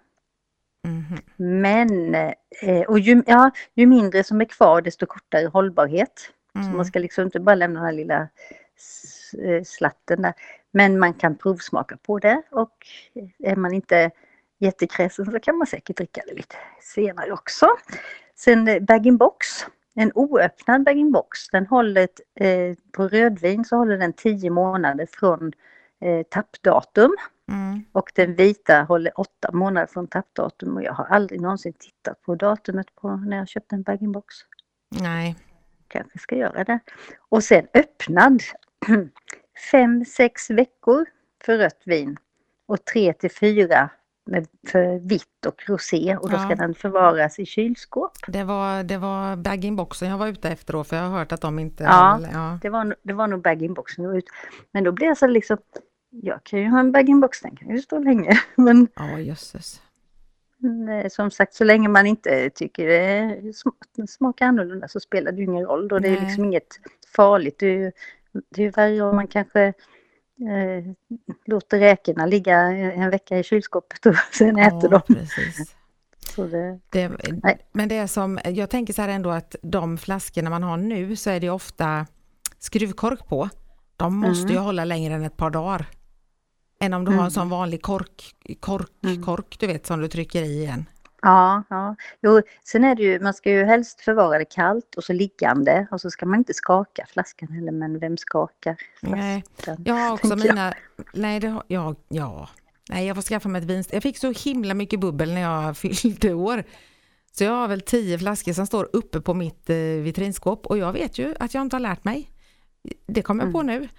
Mhm. 0.88 1.18
Men, 1.62 2.16
eh, 2.16 2.82
och 2.88 3.00
ju, 3.00 3.24
ja, 3.28 3.52
ju 3.76 3.86
mindre 3.86 4.24
som 4.24 4.42
är 4.42 4.46
kvar 4.46 4.82
desto 4.82 5.06
kortare 5.06 5.48
hållbarhet. 5.48 6.30
Så 6.54 6.60
Mm. 6.60 6.76
man 6.76 6.86
ska 6.86 7.00
liksom 7.00 7.24
inte 7.24 7.40
bara 7.40 7.56
lämna 7.56 7.80
den 7.80 7.86
här 7.86 7.94
lilla 7.94 8.22
eh, 9.44 9.64
slatten 9.66 10.22
där. 10.22 10.34
Men 10.72 11.00
man 11.00 11.14
kan 11.14 11.36
provsmaka 11.38 11.98
på 11.98 12.20
det 12.20 12.42
och 12.52 12.72
är 13.40 13.56
man 13.56 13.74
inte 13.74 14.12
jättekräsen 14.60 15.26
så 15.26 15.40
kan 15.40 15.58
man 15.58 15.68
säkert 15.68 15.98
dricka 15.98 16.22
det 16.28 16.34
lite 16.34 16.56
senare 16.82 17.32
också. 17.32 17.68
Sen 18.36 18.86
bag-in-box, 18.86 19.48
en 19.96 20.12
oöppnad 20.16 20.84
bag-in-box, 20.84 21.50
den 21.50 21.66
håller 21.68 22.08
eh, 22.40 22.76
på 22.92 23.08
rödvin 23.08 23.66
så 23.66 23.76
håller 23.76 23.98
den 23.98 24.14
10 24.14 24.50
månader 24.50 25.08
från 25.12 25.54
eh, 26.02 26.24
tappdatum. 26.24 27.16
Mm. 27.52 27.86
Och 27.92 28.12
den 28.16 28.36
vita 28.36 28.82
håller 28.82 29.20
8 29.20 29.52
månader 29.54 29.88
från 29.88 30.08
tappdatum 30.08 30.76
och 30.76 30.84
jag 30.84 30.94
har 30.94 31.06
aldrig 31.06 31.42
någonsin 31.42 31.74
tittat 31.74 32.22
på 32.22 32.36
datumet 32.36 32.96
på 32.96 33.16
när 33.16 33.38
jag 33.38 33.48
köpte 33.48 33.76
en 33.76 33.84
bag-in-box. 33.84 34.36
Nej. 35.02 35.36
Kanske 35.88 36.20
ska 36.20 36.36
göra 36.36 36.64
det. 36.64 36.80
Och 37.30 37.44
sen 37.44 37.68
öppnad. 37.74 38.42
5-6 39.72 40.56
veckor 40.56 41.06
för 41.46 41.58
rött 41.58 41.82
vin 41.86 42.18
och 42.66 42.86
3 42.86 43.14
till 43.14 43.32
4 43.32 43.90
med, 44.26 44.48
för 44.68 45.00
vitt 45.00 45.46
och 45.48 45.64
rosé 45.70 46.18
och 46.18 46.30
då 46.30 46.38
ska 46.38 46.50
ja. 46.50 46.56
den 46.56 46.76
förvaras 46.76 47.40
i 47.40 47.46
kylskåp. 47.46 48.12
Det 48.28 48.44
var, 48.44 48.84
det 48.84 48.98
var 48.98 49.36
bag-in-boxen 49.36 50.10
jag 50.10 50.18
var 50.18 50.28
ute 50.28 50.50
efter 50.50 50.74
då 50.74 50.84
för 50.84 50.96
jag 50.96 51.04
har 51.04 51.20
hört 51.20 51.32
att 51.32 51.42
de 51.42 51.60
inte... 51.60 51.84
Ja, 51.84 52.20
ja. 52.34 52.60
Det, 52.62 52.70
var, 52.70 52.96
det 53.02 53.14
var 53.14 53.28
nog 53.28 53.42
bag-in-boxen 53.42 54.04
jag 54.04 54.12
var 54.12 54.18
ute 54.18 54.32
Men 54.72 54.84
då 54.84 54.92
blev 54.92 55.08
jag 55.08 55.18
så 55.18 55.28
liksom, 55.28 55.58
jag 56.10 56.44
kan 56.44 56.60
ju 56.60 56.70
ha 56.70 56.80
en 56.80 56.92
bag-in-box, 56.92 57.42
den 57.42 57.56
kan 57.56 57.70
ju 57.70 57.82
stå 57.82 58.00
länge. 58.00 58.40
Men, 58.56 58.88
ja, 58.96 59.20
jösses. 59.20 59.82
Som 61.10 61.32
sagt, 61.32 61.54
så 61.54 61.64
länge 61.64 61.90
man 61.90 62.08
inte 62.08 62.50
tycker 62.50 62.88
det 62.88 63.54
smakar 64.08 64.46
annorlunda 64.46 64.88
så 64.88 65.00
spelar 65.00 65.32
det 65.32 65.38
ju 65.38 65.44
ingen 65.44 65.66
roll. 65.66 65.88
Då. 65.88 66.00
Det 66.00 66.08
är 66.08 66.22
liksom 66.22 66.46
inget 66.46 66.80
farligt. 67.16 67.60
Det 67.60 67.68
är 67.68 67.92
ju, 68.58 68.70
värre 68.70 69.02
om 69.02 69.16
man 69.16 69.28
kanske 69.28 69.74
eh, 70.42 70.94
låter 71.46 71.80
räkorna 71.80 72.26
ligga 72.26 72.58
en 72.58 73.10
vecka 73.10 73.40
i 73.40 73.44
kylskåpet 73.44 74.06
och 74.06 74.16
sen 74.34 74.58
ja, 74.58 74.68
äter 74.68 74.90
de. 74.90 75.02
Precis. 75.02 75.76
Det, 76.36 76.80
det, 76.90 77.58
men 77.72 77.90
det 77.90 77.98
är 77.98 78.08
som, 78.08 78.40
jag 78.46 78.70
tänker 78.70 78.94
så 78.94 79.02
här 79.02 79.10
ändå 79.10 79.30
att 79.30 79.56
de 79.62 79.98
flaskorna 79.98 80.50
man 80.50 80.64
har 80.64 80.78
nu 80.78 81.16
så 81.16 81.30
är 81.30 81.40
det 81.40 81.50
ofta 81.50 82.06
skruvkork 82.60 83.28
på. 83.28 83.50
De 83.98 84.16
måste 84.16 84.44
mm. 84.44 84.54
ju 84.54 84.60
hålla 84.60 84.86
längre 84.86 85.14
än 85.14 85.24
ett 85.24 85.38
par 85.38 85.50
dagar. 85.50 85.86
Än 86.80 86.94
om 86.94 87.06
du 87.06 87.10
mm. 87.10 87.18
har 87.18 87.26
en 87.26 87.32
sån 87.32 87.50
vanlig 87.50 87.82
kork, 87.82 88.36
kork, 88.60 88.92
mm. 89.04 89.24
kork 89.24 89.60
du 89.60 89.68
vet 89.68 89.86
som 89.86 90.02
du 90.02 90.08
trycker 90.08 90.42
i 90.42 90.62
igen. 90.62 90.86
Ja, 91.26 91.64
ja. 91.70 91.96
Jo, 92.22 92.42
sen 92.64 92.84
är 92.84 92.96
det 92.96 93.04
ju, 93.04 93.20
man 93.20 93.34
ska 93.34 93.50
ju 93.50 93.64
helst 93.64 94.02
förvara 94.02 94.38
det 94.38 94.46
kallt 94.46 94.96
och 94.96 95.04
så 95.04 95.14
liggande 95.14 95.88
och 95.92 96.02
så 96.02 96.12
ska 96.12 96.26
man 96.26 96.40
inte 96.40 96.54
skaka 96.54 97.06
flaskan 97.10 97.50
heller, 97.50 97.72
men 97.72 98.00
vem 98.00 98.18
skakar 98.18 98.78
flaskan? 99.00 99.20
Nej, 99.20 99.44
jag 99.86 99.96
har 99.96 100.14
också 100.14 100.36
mina, 100.36 100.66
jag. 100.66 101.06
nej 101.14 101.40
det 101.40 101.48
har, 101.48 101.64
ja, 101.68 101.96
ja, 102.08 102.50
nej 102.90 103.08
jag 103.08 103.16
får 103.16 103.22
skaffa 103.22 103.50
mig 103.50 103.62
ett 103.62 103.68
vin, 103.68 103.84
jag 103.92 104.04
fick 104.04 104.18
så 104.18 104.32
himla 104.32 104.74
mycket 104.74 105.00
bubbel 105.00 105.34
när 105.34 105.42
jag 105.42 105.78
fyllde 105.98 106.34
år. 106.34 106.64
Så 107.32 107.44
jag 107.44 107.52
har 107.52 107.68
väl 107.68 107.82
tio 107.82 108.20
flaskor 108.20 108.54
som 108.54 108.68
står 108.68 108.90
uppe 108.94 109.22
på 109.22 109.34
mitt 109.34 109.70
eh, 109.70 109.78
vitrinskåp 109.78 110.66
och 110.66 110.78
jag 110.78 110.94
vet 110.94 111.18
ju 111.18 111.36
att 111.40 111.54
jag 111.54 111.62
inte 111.62 111.76
har 111.76 111.82
lärt 111.82 112.04
mig. 112.04 112.30
Det 113.08 113.22
kommer 113.22 113.44
jag 113.44 113.50
mm. 113.50 113.54
på 113.54 113.62
nu. 113.62 113.90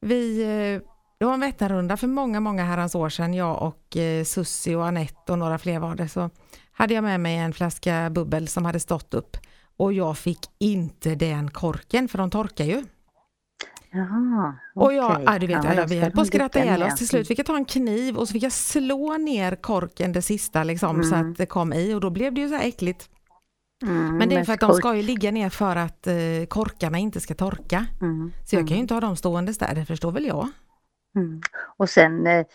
Vi, 0.00 0.42
eh, 0.42 0.88
det 1.18 1.24
var 1.24 1.34
en 1.34 1.40
Vätternrunda 1.40 1.96
för 1.96 2.06
många, 2.06 2.40
många 2.40 2.64
herrans 2.64 2.94
år 2.94 3.08
sedan, 3.08 3.34
jag 3.34 3.62
och 3.62 3.96
eh, 3.96 4.24
Sussi 4.24 4.74
och 4.74 4.86
Anette 4.86 5.32
och 5.32 5.38
några 5.38 5.58
fler 5.58 5.78
var 5.78 5.94
det. 5.94 6.08
Så 6.08 6.30
hade 6.76 6.94
jag 6.94 7.04
med 7.04 7.20
mig 7.20 7.36
en 7.36 7.52
flaska 7.52 8.10
bubbel 8.10 8.48
som 8.48 8.64
hade 8.64 8.80
stått 8.80 9.14
upp 9.14 9.36
och 9.76 9.92
jag 9.92 10.18
fick 10.18 10.40
inte 10.58 11.14
den 11.14 11.50
korken 11.50 12.08
för 12.08 12.18
de 12.18 12.30
torkar 12.30 12.64
ju. 12.64 12.84
Jaha, 13.90 14.54
och 14.74 14.92
jag, 14.92 15.22
ja, 15.26 15.38
du 15.38 15.46
vet, 15.46 15.64
ja, 15.64 15.74
jag, 15.74 15.86
vi 15.86 16.00
höll 16.00 16.10
på 16.10 16.20
att 16.20 16.26
skratta 16.26 16.64
ihjäl 16.64 16.82
oss. 16.82 16.94
Till 16.94 17.08
slut 17.08 17.28
fick 17.28 17.38
jag 17.38 17.46
ta 17.46 17.56
en 17.56 17.64
kniv 17.64 18.16
och 18.16 18.28
så 18.28 18.32
fick 18.32 18.42
jag 18.42 18.52
slå 18.52 19.16
ner 19.16 19.56
korken 19.56 20.12
det 20.12 20.22
sista 20.22 20.64
liksom, 20.64 20.96
mm. 20.96 21.04
så 21.04 21.14
att 21.14 21.36
det 21.36 21.46
kom 21.46 21.72
i 21.72 21.94
och 21.94 22.00
då 22.00 22.10
blev 22.10 22.34
det 22.34 22.40
ju 22.40 22.48
så 22.48 22.54
här 22.54 22.68
äckligt. 22.68 23.10
Mm, 23.82 24.16
men 24.16 24.28
det 24.28 24.34
är 24.36 24.44
för 24.44 24.52
att 24.52 24.60
de 24.60 24.74
ska 24.74 24.94
ju 24.94 25.02
ligga 25.02 25.30
ner 25.30 25.50
för 25.50 25.76
att 25.76 26.06
eh, 26.06 26.14
korkarna 26.48 26.98
inte 26.98 27.20
ska 27.20 27.34
torka. 27.34 27.86
Mm, 28.00 28.32
så 28.44 28.56
jag 28.56 28.60
kan 28.60 28.68
ju 28.68 28.74
mm. 28.74 28.80
inte 28.82 28.94
ha 28.94 29.00
dem 29.00 29.16
ståendes 29.16 29.58
där, 29.58 29.74
det 29.74 29.84
förstår 29.84 30.12
väl 30.12 30.26
jag. 30.26 30.48
Mm. 31.16 31.40
Och 31.76 31.90
sen 31.90 32.26
eh, 32.26 32.46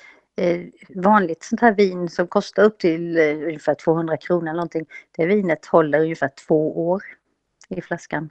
vanligt 0.96 1.44
sånt 1.44 1.62
här 1.62 1.76
vin 1.76 2.10
som 2.10 2.28
kostar 2.28 2.64
upp 2.64 2.80
till 2.80 3.18
eh, 3.18 3.24
ungefär 3.24 3.76
200 3.76 4.18
kronor 4.18 4.44
eller 4.44 4.54
någonting. 4.54 4.86
Det 5.18 5.26
vinet 5.26 5.66
håller 5.66 6.00
ungefär 6.02 6.30
två 6.48 6.90
år 6.90 7.04
i 7.70 7.82
flaskan. 7.82 8.30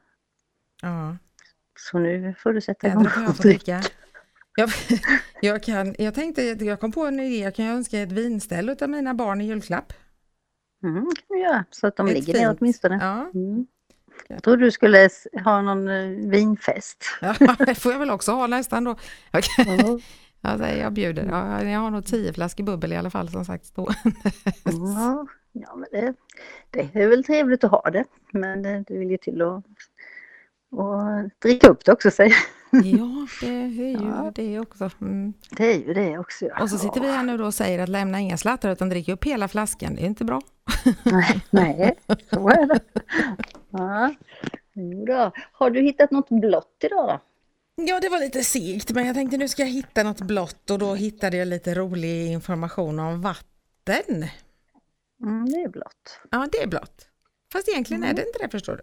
Ja. 0.82 1.16
Så 1.78 1.98
nu 1.98 2.34
får 2.38 2.52
du 2.52 2.60
sätta 2.60 2.88
igång 2.88 3.08
och 3.28 3.34
dricka. 3.34 3.82
Jag, 4.56 4.70
jag, 5.40 5.62
kan, 5.62 5.94
jag 5.98 6.14
tänkte, 6.14 6.42
jag 6.42 6.80
kom 6.80 6.92
på 6.92 7.06
en 7.06 7.20
idé, 7.20 7.38
jag 7.38 7.54
kan 7.54 7.66
önska 7.66 7.98
ett 7.98 8.12
vinställ 8.12 8.76
av 8.80 8.90
mina 8.90 9.14
barn 9.14 9.40
i 9.40 9.46
julklapp. 9.46 9.92
Mm, 10.82 10.94
kan 10.94 11.06
du 11.28 11.40
göra, 11.40 11.64
så 11.70 11.86
att 11.86 11.96
de 11.96 12.06
ett 12.06 12.14
ligger 12.14 12.32
fint. 12.32 12.44
ner 12.44 12.56
åtminstone. 12.60 12.98
Ja. 13.00 13.30
Mm. 13.34 13.66
Jag 14.28 14.42
trodde 14.42 14.64
du 14.64 14.70
skulle 14.70 15.08
ha 15.44 15.62
någon 15.62 15.88
eh, 15.88 16.30
vinfest. 16.30 17.04
Ja, 17.20 17.56
det 17.66 17.74
får 17.74 17.92
jag 17.92 17.98
väl 17.98 18.10
också 18.10 18.32
ha 18.32 18.46
nästan 18.46 18.84
då. 18.84 18.96
Okay. 19.32 19.78
Mm. 19.78 20.00
Alltså, 20.40 20.66
jag 20.66 20.92
bjuder. 20.92 21.26
Ja, 21.26 21.62
jag 21.62 21.80
har 21.80 21.90
nog 21.90 22.06
tio 22.06 22.32
flaskor 22.32 22.64
bubbel 22.64 22.92
i 22.92 22.96
alla 22.96 23.10
fall 23.10 23.28
som 23.28 23.44
sagt 23.44 23.72
Ja, 23.76 25.26
ja 25.52 25.76
men 25.76 25.88
det, 25.90 26.14
det 26.70 27.02
är 27.02 27.08
väl 27.08 27.24
trevligt 27.24 27.64
att 27.64 27.70
ha 27.70 27.90
det. 27.90 28.04
Men 28.32 28.62
det 28.62 28.84
vill 28.88 29.10
ju 29.10 29.16
till 29.16 29.42
att 29.42 29.64
och 30.72 31.30
dricka 31.38 31.68
upp 31.68 31.84
det 31.84 31.92
också 31.92 32.10
säger 32.10 32.36
Ja, 32.72 33.26
det 33.40 33.48
är 33.48 33.66
ju 33.66 33.92
ja. 33.92 34.32
det 34.34 34.60
också. 34.60 34.90
Mm. 35.00 35.32
Det 35.50 35.74
är 35.74 35.78
ju 35.86 35.94
det 35.94 36.18
också. 36.18 36.44
Ja. 36.44 36.62
Och 36.62 36.70
så 36.70 36.78
sitter 36.78 37.00
vi 37.00 37.06
här 37.06 37.22
nu 37.22 37.36
då 37.36 37.44
och 37.44 37.54
säger 37.54 37.78
att 37.78 37.88
lämna 37.88 38.20
inga 38.20 38.36
slattar 38.36 38.70
utan 38.70 38.88
drick 38.88 39.08
upp 39.08 39.24
hela 39.24 39.48
flaskan. 39.48 39.94
Det 39.94 40.02
är 40.02 40.06
inte 40.06 40.24
bra. 40.24 40.40
Nej, 41.02 41.40
nej 41.50 41.98
så 42.30 42.48
är 42.48 42.66
det. 42.66 42.80
Ja. 43.70 44.14
Har 45.52 45.70
du 45.70 45.80
hittat 45.80 46.10
något 46.10 46.28
blått 46.28 46.76
idag 46.84 47.08
då? 47.08 47.20
Ja, 47.88 48.00
det 48.00 48.08
var 48.08 48.18
lite 48.18 48.44
segt, 48.44 48.90
men 48.90 49.06
jag 49.06 49.14
tänkte 49.14 49.36
nu 49.36 49.48
ska 49.48 49.62
jag 49.62 49.70
hitta 49.70 50.02
något 50.02 50.20
blått 50.20 50.70
och 50.70 50.78
då 50.78 50.94
hittade 50.94 51.36
jag 51.36 51.48
lite 51.48 51.74
rolig 51.74 52.26
information 52.26 52.98
om 52.98 53.20
vatten. 53.20 54.24
Mm, 55.22 55.44
det 55.44 55.56
är 55.56 55.68
blått. 55.68 56.20
Ja, 56.30 56.48
det 56.52 56.58
är 56.58 56.66
blått. 56.66 57.08
Fast 57.52 57.68
egentligen 57.68 58.02
mm. 58.02 58.10
är 58.10 58.16
det 58.16 58.26
inte 58.26 58.38
det, 58.38 58.48
förstår 58.48 58.80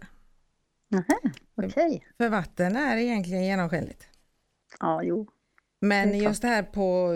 okej. 1.56 1.70
Okay. 1.70 2.00
För 2.16 2.28
vatten 2.28 2.76
är 2.76 2.96
egentligen 2.96 3.44
genomskinligt. 3.44 4.08
Ja, 4.80 5.02
jo. 5.02 5.28
Men 5.80 6.18
just 6.18 6.42
det 6.42 6.48
här 6.48 6.62
på 6.62 7.14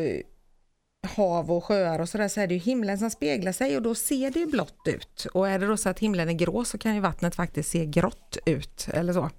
hav 1.07 1.51
och 1.51 1.65
sjöar 1.65 1.99
och 1.99 2.09
sådär 2.09 2.29
så 2.29 2.41
är 2.41 2.47
det 2.47 2.55
ju 2.55 2.61
himlen 2.61 2.99
som 2.99 3.11
speglar 3.11 3.53
sig 3.53 3.77
och 3.77 3.83
då 3.83 3.95
ser 3.95 4.31
det 4.31 4.39
ju 4.39 4.47
blått 4.47 4.83
ut. 4.87 5.27
Och 5.35 5.49
är 5.49 5.59
det 5.59 5.67
då 5.67 5.77
så 5.77 5.89
att 5.89 5.99
himlen 5.99 6.29
är 6.29 6.33
grå 6.33 6.65
så 6.65 6.79
kan 6.79 6.95
ju 6.95 7.01
vattnet 7.01 7.35
faktiskt 7.35 7.71
se 7.71 7.87
grått 7.87 8.39
ut 8.47 8.89
eller 8.93 9.13
så. 9.13 9.31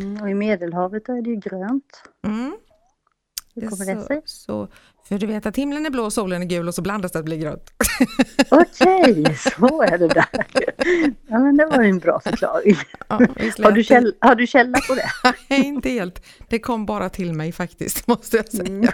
Mm, 0.00 0.22
och 0.22 0.30
i 0.30 0.34
Medelhavet 0.34 1.08
är 1.08 1.22
det 1.22 1.30
ju 1.30 1.36
grönt. 1.36 2.02
Mm. 2.26 2.56
Hur 3.54 3.68
kommer 3.68 3.94
det, 3.94 4.02
sig? 4.02 4.22
Så, 4.24 4.68
för 5.04 5.18
du 5.18 5.26
vet 5.26 5.46
att 5.46 5.56
himlen 5.56 5.86
är 5.86 5.90
blå 5.90 6.04
och 6.04 6.12
solen 6.12 6.42
är 6.42 6.46
gul 6.46 6.68
och 6.68 6.74
så 6.74 6.82
blandas 6.82 7.12
det 7.12 7.18
att 7.18 7.24
bli 7.24 7.38
grönt. 7.38 7.70
Okej, 8.50 9.20
okay, 9.20 9.34
så 9.34 9.82
är 9.82 9.98
det 9.98 10.08
där. 10.08 10.46
Ja 11.26 11.38
men 11.38 11.56
det 11.56 11.66
var 11.66 11.82
en 11.82 11.98
bra 11.98 12.20
förklaring. 12.20 12.76
Ja, 13.08 13.14
har, 13.62 13.72
du 13.72 13.84
käll, 13.84 14.14
har 14.20 14.34
du 14.34 14.46
källa 14.46 14.78
på 14.88 14.94
det? 14.94 15.10
Nej, 15.50 15.66
inte 15.66 15.88
helt. 15.88 16.26
Det 16.48 16.58
kom 16.58 16.86
bara 16.86 17.08
till 17.08 17.32
mig 17.32 17.52
faktiskt, 17.52 18.06
måste 18.06 18.36
jag 18.36 18.48
säga. 18.48 18.68
Mm. 18.68 18.88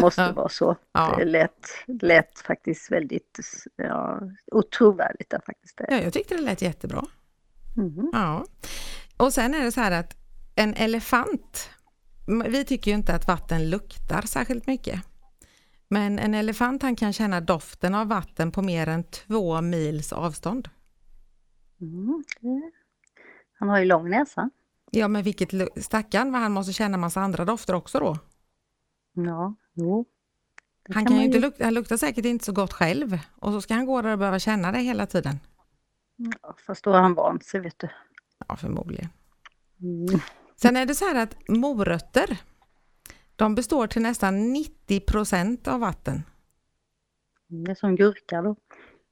Måste 0.00 0.32
vara 0.32 0.48
så. 0.48 0.76
Ja. 0.92 1.14
Det 1.18 1.24
lät, 1.24 1.66
lät 2.02 2.38
faktiskt 2.38 2.90
väldigt 2.90 3.40
ja, 3.76 4.20
otrovärdigt. 4.52 5.34
Faktiskt. 5.46 5.80
Ja, 5.88 5.96
jag 5.96 6.12
tyckte 6.12 6.34
det 6.34 6.42
lät 6.42 6.62
jättebra. 6.62 7.04
Mm. 7.76 8.10
Ja. 8.12 8.44
Och 9.18 9.32
sen 9.32 9.54
är 9.54 9.64
det 9.64 9.72
så 9.72 9.80
här 9.80 9.90
att 9.90 10.16
en 10.54 10.74
elefant, 10.74 11.70
vi 12.46 12.64
tycker 12.64 12.90
ju 12.90 12.96
inte 12.96 13.14
att 13.14 13.26
vatten 13.26 13.70
luktar 13.70 14.22
särskilt 14.22 14.66
mycket. 14.66 15.02
Men 15.88 16.18
en 16.18 16.34
elefant 16.34 16.82
han 16.82 16.96
kan 16.96 17.12
känna 17.12 17.40
doften 17.40 17.94
av 17.94 18.08
vatten 18.08 18.52
på 18.52 18.62
mer 18.62 18.86
än 18.86 19.04
två 19.04 19.60
mils 19.60 20.12
avstånd. 20.12 20.68
Mm, 21.80 22.24
han 23.58 23.68
har 23.68 23.78
ju 23.78 23.84
lång 23.84 24.10
näsa. 24.10 24.50
Ja, 24.90 25.08
men 25.08 25.22
vilket 25.22 25.50
stackarn 25.84 26.32
vad 26.32 26.40
han 26.40 26.52
måste 26.52 26.72
känna 26.72 26.98
massa 26.98 27.20
andra 27.20 27.44
dofter 27.44 27.74
också 27.74 28.00
då. 28.00 28.18
Ja, 29.12 29.54
jo. 29.74 30.04
han, 30.94 31.06
kan 31.06 31.16
ju 31.16 31.24
inte 31.24 31.38
lukta, 31.38 31.64
han 31.64 31.74
luktar 31.74 31.96
säkert 31.96 32.24
inte 32.24 32.44
så 32.44 32.52
gott 32.52 32.72
själv 32.72 33.18
och 33.36 33.52
så 33.52 33.60
ska 33.60 33.74
han 33.74 33.86
gå 33.86 34.02
där 34.02 34.12
och 34.12 34.18
behöva 34.18 34.38
känna 34.38 34.72
det 34.72 34.78
hela 34.78 35.06
tiden. 35.06 35.38
Ja, 36.16 36.56
fast 36.66 36.84
då 36.84 36.92
har 36.92 37.00
han 37.00 37.14
vant 37.14 37.44
sig, 37.44 37.60
vet 37.60 37.78
du. 37.78 37.88
Ja, 38.48 38.56
förmodligen. 38.56 39.08
Mm. 39.80 40.20
Sen 40.56 40.76
är 40.76 40.86
det 40.86 40.94
så 40.94 41.04
här 41.04 41.14
att 41.22 41.48
morötter, 41.48 42.36
de 43.36 43.54
består 43.54 43.86
till 43.86 44.02
nästan 44.02 44.52
90 44.52 45.00
procent 45.00 45.68
av 45.68 45.80
vatten. 45.80 46.22
Det 47.48 47.70
är 47.70 47.74
som 47.74 47.96
gurka 47.96 48.42
då. 48.42 48.56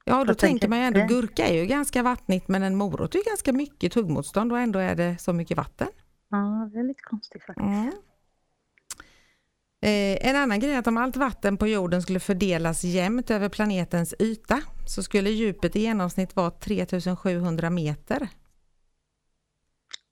Ja, 0.04 0.24
då 0.24 0.34
tänker 0.34 0.68
man 0.68 0.78
ju 0.78 0.84
ändå, 0.84 1.06
gurka 1.06 1.46
är 1.46 1.54
ju 1.54 1.66
ganska 1.66 2.02
vattnigt 2.02 2.48
men 2.48 2.62
en 2.62 2.76
morot 2.76 3.14
är 3.14 3.30
ganska 3.30 3.52
mycket 3.52 3.92
tuggmotstånd 3.92 4.52
och 4.52 4.58
ändå 4.58 4.78
är 4.78 4.94
det 4.94 5.16
så 5.20 5.32
mycket 5.32 5.56
vatten. 5.56 5.88
Ja, 6.28 6.70
det 6.72 6.78
är 6.78 6.88
lite 6.88 7.02
konstigt 7.02 7.42
faktiskt. 7.42 7.66
Mm. 7.66 7.92
Eh, 9.80 10.28
en 10.28 10.36
annan 10.36 10.60
grej 10.60 10.72
är 10.72 10.78
att 10.78 10.86
om 10.86 10.96
allt 10.96 11.16
vatten 11.16 11.56
på 11.56 11.66
jorden 11.66 12.02
skulle 12.02 12.20
fördelas 12.20 12.84
jämnt 12.84 13.30
över 13.30 13.48
planetens 13.48 14.14
yta 14.18 14.60
så 14.86 15.02
skulle 15.02 15.30
djupet 15.30 15.76
i 15.76 15.80
genomsnitt 15.80 16.36
vara 16.36 16.50
3700 16.50 17.70
meter. 17.70 18.28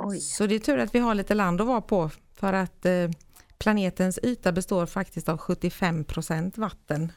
Oj. 0.05 0.21
Så 0.21 0.47
det 0.47 0.55
är 0.55 0.59
tur 0.59 0.79
att 0.79 0.95
vi 0.95 0.99
har 0.99 1.15
lite 1.15 1.35
land 1.35 1.61
att 1.61 1.67
vara 1.67 1.81
på 1.81 2.11
för 2.35 2.53
att 2.53 2.87
eh, 2.87 3.11
planetens 3.59 4.19
yta 4.23 4.53
består 4.53 4.87
faktiskt 4.87 5.29
av 5.29 5.39
75 5.39 6.05
procent 6.05 6.59
vatten. 6.59 7.13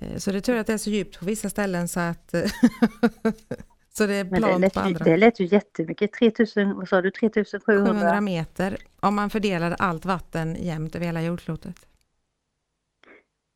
Eh, 0.00 0.16
så 0.16 0.32
det 0.32 0.38
är 0.38 0.40
tur 0.40 0.56
att 0.56 0.66
det 0.66 0.72
är 0.72 0.78
så 0.78 0.90
djupt 0.90 1.18
på 1.18 1.24
vissa 1.24 1.50
ställen 1.50 1.88
så 1.88 2.00
att 2.00 2.30
så 3.92 4.06
det 4.06 4.14
är 4.14 4.24
det 4.24 4.36
plant 4.36 4.60
lät, 4.60 4.74
på 4.74 4.80
ju, 4.80 4.86
andra. 4.86 5.04
det 5.04 5.16
lät 5.16 5.40
ju 5.40 5.46
jättemycket. 5.46 6.12
3000, 6.12 6.74
vad 6.74 6.88
sa 6.88 7.02
du, 7.02 7.10
3700? 7.10 7.92
700 7.92 8.20
meter 8.20 8.76
om 9.00 9.14
man 9.14 9.30
fördelade 9.30 9.76
allt 9.76 10.04
vatten 10.04 10.56
jämnt 10.60 10.96
över 10.96 11.06
hela 11.06 11.22
jordklotet. 11.22 11.86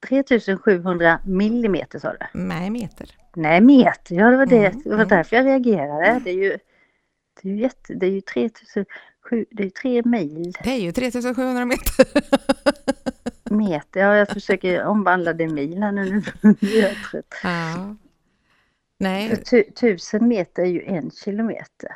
3700 0.09 1.21
millimeter 1.25 1.99
sa 1.99 2.13
du? 2.13 2.27
Nej, 2.33 2.71
meter. 2.71 3.11
Nej, 3.37 3.61
meter. 3.61 4.15
Ja, 4.15 4.31
det 4.31 4.37
var, 4.37 4.47
det. 4.47 4.67
Mm, 4.67 4.83
det 4.85 4.91
var 4.91 4.97
mm. 4.97 5.09
därför 5.09 5.37
jag 5.37 5.47
reagerade. 5.47 6.21
Det 6.25 6.31
är 6.31 6.35
ju, 6.35 6.59
det 7.42 7.49
är 7.49 7.53
ju, 7.53 7.61
jätte, 7.61 7.95
det 7.95 8.07
är 8.07 8.11
ju 8.11 8.21
3007, 8.21 8.87
det 9.51 9.64
är 9.64 9.71
tre 9.71 10.03
mil. 10.05 10.53
Det 10.64 10.71
är 10.71 10.77
ju 10.79 10.92
3700 10.92 11.64
meter. 11.64 12.07
Meter, 13.51 14.01
ja 14.01 14.16
jag 14.16 14.29
försöker 14.29 14.85
omvandla 14.85 15.33
det 15.33 15.45
i 15.45 15.49
mil 15.49 15.83
här 15.83 15.92
nu. 15.92 16.23
ja. 17.42 17.97
Nej, 18.99 19.37
tu, 19.37 19.62
tusen 19.62 20.29
meter 20.29 20.62
är 20.62 20.66
ju 20.66 20.83
en 20.83 21.11
kilometer. 21.11 21.90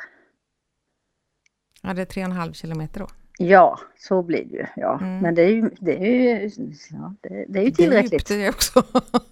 ja, 1.81 1.93
det 1.93 2.01
är 2.01 2.05
3,5 2.05 2.53
kilometer 2.53 2.99
då. 2.99 3.07
Ja, 3.39 3.79
så 3.97 4.21
blir 4.23 4.45
det 4.45 4.55
ju. 4.55 4.65
Ja. 4.75 4.99
Mm. 5.01 5.19
Men 5.19 5.35
det 5.35 5.41
är 5.41 5.49
ju, 5.49 5.69
det 5.79 5.97
är 5.97 6.41
ju, 6.41 6.49
ja, 6.91 7.13
det, 7.21 7.29
det 7.29 7.33
är 7.33 7.39
ju 7.39 7.47
Det 7.49 7.59
är 7.59 7.63
djupt 7.63 7.77
tillräckligt. 7.77 8.27
det 8.27 8.49
också. 8.49 8.83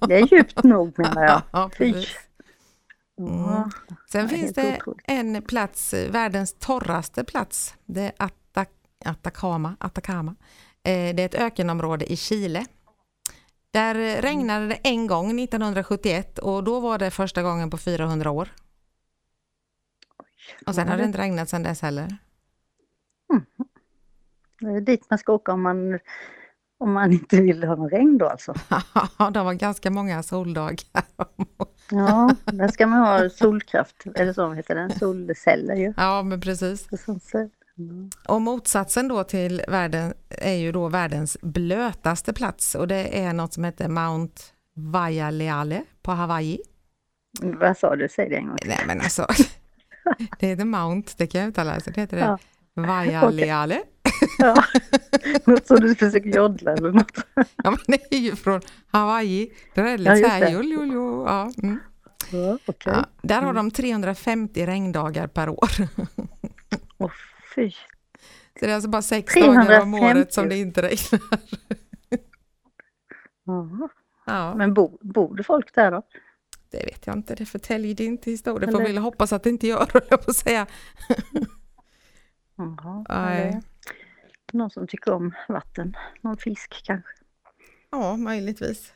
Det 0.07 0.15
är 0.15 0.33
djupt 0.33 0.63
nog 0.63 0.99
menar 0.99 1.23
jag. 1.23 1.41
ja, 1.51 1.69
precis. 1.77 2.15
Ja, 3.17 3.69
Sen 4.11 4.21
Ja, 4.21 4.27
finns 4.27 4.53
det 4.53 4.77
otroligt. 4.77 5.01
en 5.07 5.41
plats, 5.41 5.93
världens 5.93 6.53
torraste 6.59 7.23
plats. 7.23 7.75
Det 7.85 8.11
är 8.19 8.29
Atacama. 9.05 9.75
Atacama. 9.79 10.35
Eh, 10.83 11.15
Det 11.15 11.21
är 11.21 11.25
ett 11.25 11.35
ökenområde 11.35 12.11
i 12.11 12.17
Chile. 12.17 12.65
Där 13.71 13.95
eh, 13.95 14.21
regnade 14.21 14.67
det 14.67 14.75
en 14.83 15.07
gång 15.07 15.39
1971 15.39 16.39
och 16.39 16.63
då 16.63 16.79
var 16.79 16.97
det 16.97 17.11
första 17.11 17.43
gången 17.43 17.69
på 17.69 17.77
400 17.77 18.31
år. 18.31 18.49
Och 20.67 20.75
sen 20.75 20.87
har 20.87 20.97
det 20.97 21.03
inte 21.03 21.17
regnat 21.21 21.49
sedan 21.49 21.63
dess 21.63 21.81
heller. 21.81 22.17
Det 24.59 24.67
är 24.67 24.81
dit 24.81 25.09
man 25.09 25.19
ska 25.19 25.33
åka 25.33 25.51
om 25.53 25.61
man, 25.61 25.99
om 26.77 26.93
man 26.93 27.11
inte 27.13 27.41
vill 27.41 27.63
ha 27.63 27.75
någon 27.75 27.89
regn 27.89 28.17
då 28.17 28.27
alltså. 28.29 28.53
det 29.33 29.43
var 29.43 29.53
ganska 29.53 29.91
många 29.91 30.23
soldagar. 30.23 31.03
Ja, 31.91 32.35
där 32.45 32.67
ska 32.67 32.87
man 32.87 32.99
ha 32.99 33.29
solkraft, 33.29 34.03
eller 34.15 34.33
så 34.33 34.53
heter 34.53 34.75
den, 34.75 34.91
solceller 34.91 35.75
ju. 35.75 35.93
Ja, 35.97 36.23
men 36.23 36.41
precis. 36.41 36.87
Mm. 37.77 38.09
Och 38.27 38.41
motsatsen 38.41 39.07
då 39.07 39.23
till 39.23 39.61
världen 39.67 40.13
är 40.29 40.53
ju 40.53 40.71
då 40.71 40.87
världens 40.87 41.37
blötaste 41.41 42.33
plats 42.33 42.75
och 42.75 42.87
det 42.87 43.19
är 43.23 43.33
något 43.33 43.53
som 43.53 43.63
heter 43.63 43.87
Mount 43.87 44.41
Vaialeale 44.73 45.83
på 46.01 46.11
Hawaii. 46.11 46.59
Vad 47.41 47.77
sa 47.77 47.95
du? 47.95 48.09
Säg 48.09 48.29
det 48.29 48.35
en 48.35 48.47
gång 48.47 48.57
till. 48.57 48.69
Nej 48.69 48.83
men 48.87 49.01
alltså, 49.01 49.27
det 50.39 50.47
heter 50.47 50.65
Mount, 50.65 51.11
det 51.17 51.27
kan 51.27 51.41
jag 51.41 51.47
uttala, 51.47 51.79
så 51.79 51.89
det 51.89 52.01
heter 52.01 52.17
det 52.17 52.23
Ja. 52.23 52.37
Vaialeale. 52.75 53.81
Ja. 54.37 54.63
Något 55.45 55.67
som 55.67 55.79
du 55.79 55.95
försöker 55.95 56.29
joddla 56.29 56.73
eller 56.73 56.91
något. 56.91 57.17
Ja 57.35 57.71
men 57.71 57.79
det 57.87 58.15
är 58.15 58.19
ju 58.19 58.35
från 58.35 58.61
Hawaii, 58.87 59.51
det 59.73 59.81
är 59.81 59.85
Ja, 59.85 59.97
lite 59.97 60.11
just 60.11 60.23
så 60.23 60.29
här, 60.29 60.41
ja, 60.51 61.51
mm. 61.63 61.79
Ja, 62.31 62.57
okej. 62.65 62.93
ja. 62.93 63.05
Där 63.21 63.41
har 63.41 63.53
de 63.53 63.71
350 63.71 64.65
regndagar 64.65 65.27
per 65.27 65.49
år. 65.49 65.69
Åh 66.97 67.11
fy. 67.55 67.71
Så 67.71 68.65
det 68.65 68.69
är 68.71 68.75
alltså 68.75 68.89
bara 68.89 69.01
sex 69.01 69.33
dagar 69.33 69.47
om 69.49 69.65
350. 69.65 69.99
året 70.05 70.33
som 70.33 70.49
det 70.49 70.57
inte 70.57 70.81
regnar. 70.81 71.39
Ja. 73.45 73.89
Ja. 74.25 74.55
Men 74.55 74.73
bor, 74.73 74.97
bor 75.01 75.35
det 75.35 75.43
folk 75.43 75.75
där 75.75 75.91
då? 75.91 76.01
Det 76.71 76.85
vet 76.85 77.07
jag 77.07 77.15
inte, 77.15 77.35
det 77.35 77.45
förtäljer 77.45 77.95
det 77.95 78.05
inte 78.05 78.31
historien. 78.31 78.71
Får 78.71 78.81
väl 78.81 78.97
hoppas 78.97 79.33
att 79.33 79.43
det 79.43 79.49
inte 79.49 79.67
gör, 79.67 79.87
jag 80.09 80.25
på 80.25 80.33
säga. 80.33 80.67
Jaha, 82.55 83.05
Nej. 83.09 83.61
det 84.51 84.57
någon 84.57 84.69
som 84.69 84.87
tycker 84.87 85.13
om 85.13 85.33
vatten? 85.49 85.97
Någon 86.21 86.37
fisk 86.37 86.81
kanske? 86.85 87.11
Ja, 87.89 88.17
möjligtvis. 88.17 88.93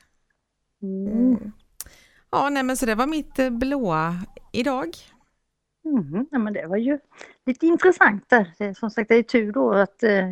Mm. 0.82 1.08
Mm. 1.08 1.52
Ja, 2.32 2.50
nej 2.50 2.64
men 2.64 2.78
så 2.78 2.86
det 2.86 2.96
var 2.96 3.08
mitt 3.08 3.40
eh, 3.40 3.50
blåa 3.50 4.16
idag. 4.52 4.90
Mm. 5.86 6.28
Ja, 6.32 6.40
men 6.40 6.54
det 6.54 6.68
var 6.68 6.78
ju 6.78 7.00
lite 7.46 7.66
intressant 7.66 8.30
där. 8.30 8.52
Det 8.58 8.78
som 8.78 8.90
sagt, 8.90 9.10
det 9.10 9.16
är 9.16 9.24
tur 9.24 9.52
då 9.52 9.72
att 9.74 10.04
eh, 10.04 10.32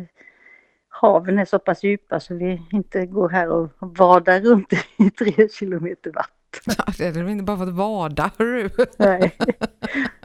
haven 0.88 1.38
är 1.38 1.44
så 1.44 1.58
pass 1.58 1.84
djupa 1.84 2.20
så 2.20 2.34
vi 2.34 2.62
inte 2.72 3.06
går 3.06 3.28
här 3.28 3.48
och 3.48 3.70
vadar 3.80 4.40
runt 4.40 4.72
i 4.96 5.10
tre 5.18 5.48
kilometer 5.48 6.12
vatten. 6.12 6.37
Ja, 6.66 6.84
det 6.98 7.06
hade 7.06 7.22
vi 7.24 7.32
inte 7.32 7.44
bara 7.44 7.56
fått 7.58 7.74
bada, 7.74 8.30
hörru. 8.38 8.70
Nej, 8.98 9.36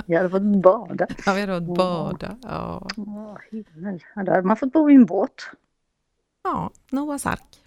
vi 0.06 0.16
hade 0.16 0.30
fått 0.30 0.42
bada. 0.64 1.08
Ja, 1.26 1.34
vi 1.34 1.42
hade 1.42 1.66
fått 1.68 1.78
bada. 1.78 2.38
Ja, 2.42 2.88
Åh, 2.98 3.38
himmel. 3.52 4.04
Ja, 4.16 4.24
då 4.24 4.32
hade 4.32 4.48
man 4.48 4.58
fått 4.58 4.72
bo 4.74 4.90
i 4.90 4.96
en 4.96 5.06
båt. 5.06 5.44
ja 6.44 6.72
Noahs 6.92 7.26
ark. 7.26 7.64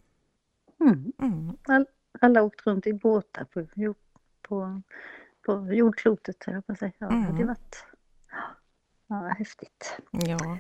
Mm. 0.80 1.12
Mm. 1.22 1.56
All, 1.68 1.86
alla 2.20 2.42
åkt 2.42 2.66
runt 2.66 2.86
i 2.86 2.92
båtar 2.92 3.44
på, 3.44 3.66
på, 4.48 4.82
på 5.46 5.72
jordklotet, 5.72 6.44
höll 6.46 6.54
jag 6.54 6.66
på 6.66 6.72
att 6.72 6.78
säga. 6.78 6.92
Ja, 6.98 7.06
det 7.06 7.14
hade 7.14 7.28
Mm. 7.32 7.46
varit 7.46 7.84
ja, 9.06 9.16
häftigt. 9.38 9.98
Ja. 10.10 10.58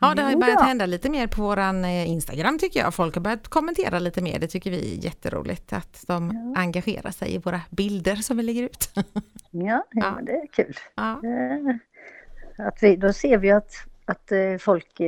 Ja, 0.00 0.14
det 0.14 0.22
har 0.22 0.30
ju 0.30 0.36
börjat 0.36 0.62
hända 0.62 0.86
lite 0.86 1.10
mer 1.10 1.26
på 1.26 1.42
våran 1.42 1.84
eh, 1.84 2.10
Instagram 2.10 2.58
tycker 2.58 2.80
jag. 2.80 2.94
Folk 2.94 3.14
har 3.14 3.22
börjat 3.22 3.48
kommentera 3.48 3.98
lite 3.98 4.22
mer. 4.22 4.38
Det 4.38 4.46
tycker 4.48 4.70
vi 4.70 4.94
är 4.98 5.04
jätteroligt 5.04 5.72
att 5.72 6.04
de 6.06 6.30
Ja. 6.54 6.60
engagerar 6.60 7.10
sig 7.10 7.34
i 7.34 7.38
våra 7.38 7.60
bilder 7.70 8.16
som 8.16 8.36
vi 8.36 8.42
lägger 8.42 8.62
ut. 8.62 8.90
Ja, 9.50 9.84
ja. 9.90 10.18
Det 10.22 10.32
är 10.32 10.46
kul. 10.46 10.74
Ja, 10.94 11.20
Eh, 11.24 12.66
Att 12.66 12.82
vi, 12.82 12.96
då 12.96 13.12
ser 13.12 13.38
vi 13.38 13.50
att, 13.50 13.72
att 14.04 14.32
eh, 14.32 14.56
folk 14.60 15.00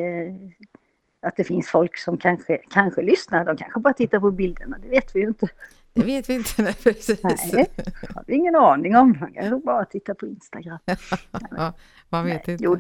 att 1.23 1.37
det 1.37 1.45
finns 1.45 1.69
folk 1.69 1.97
som 1.99 2.17
kanske, 2.19 2.57
kanske 2.71 3.03
lyssnar. 3.03 3.45
De 3.45 3.57
kanske 3.57 3.81
bara 3.81 3.95
tittar 3.95 4.21
på 4.21 4.31
bilderna, 4.31 4.79
det 4.83 4.89
vet 4.89 5.17
vi 5.17 5.21
ju 5.21 5.27
inte. 5.27 5.49
det 5.93 6.03
vet 6.05 6.29
vi 6.31 6.35
inte. 6.35 6.51
Nej, 6.63 6.75
precis. 6.83 7.23
Nej, 7.23 7.67
har 8.15 8.25
vi 8.27 8.35
ingen 8.35 8.57
aning 8.57 8.97
om. 8.97 9.17
Man 9.21 9.33
kanske 9.35 9.57
bara 9.67 9.85
tittar 9.85 10.15
på 10.15 10.27
Instagram. 10.27 10.79
Ja, 11.57 11.73
man 12.09 12.25
vet 12.25 12.47
Nej, 12.47 12.53
inte. 12.55 12.65
Jo 12.65 12.77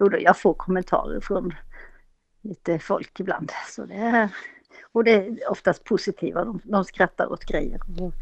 jo 0.00 0.08
då, 0.08 0.18
jag 0.20 0.38
får 0.38 0.54
kommentarer 0.54 1.20
från 1.20 1.54
lite 2.42 2.78
folk 2.78 3.20
ibland. 3.20 3.52
Så 3.68 3.84
det 3.84 3.94
är, 3.94 4.28
och 4.92 5.04
det 5.04 5.12
är 5.14 5.50
oftast 5.50 5.84
positiva. 5.84 6.44
De, 6.44 6.60
de 6.64 6.84
skrattar 6.84 7.32
åt 7.32 7.44
grejer 7.44 7.80
och, 8.00 8.12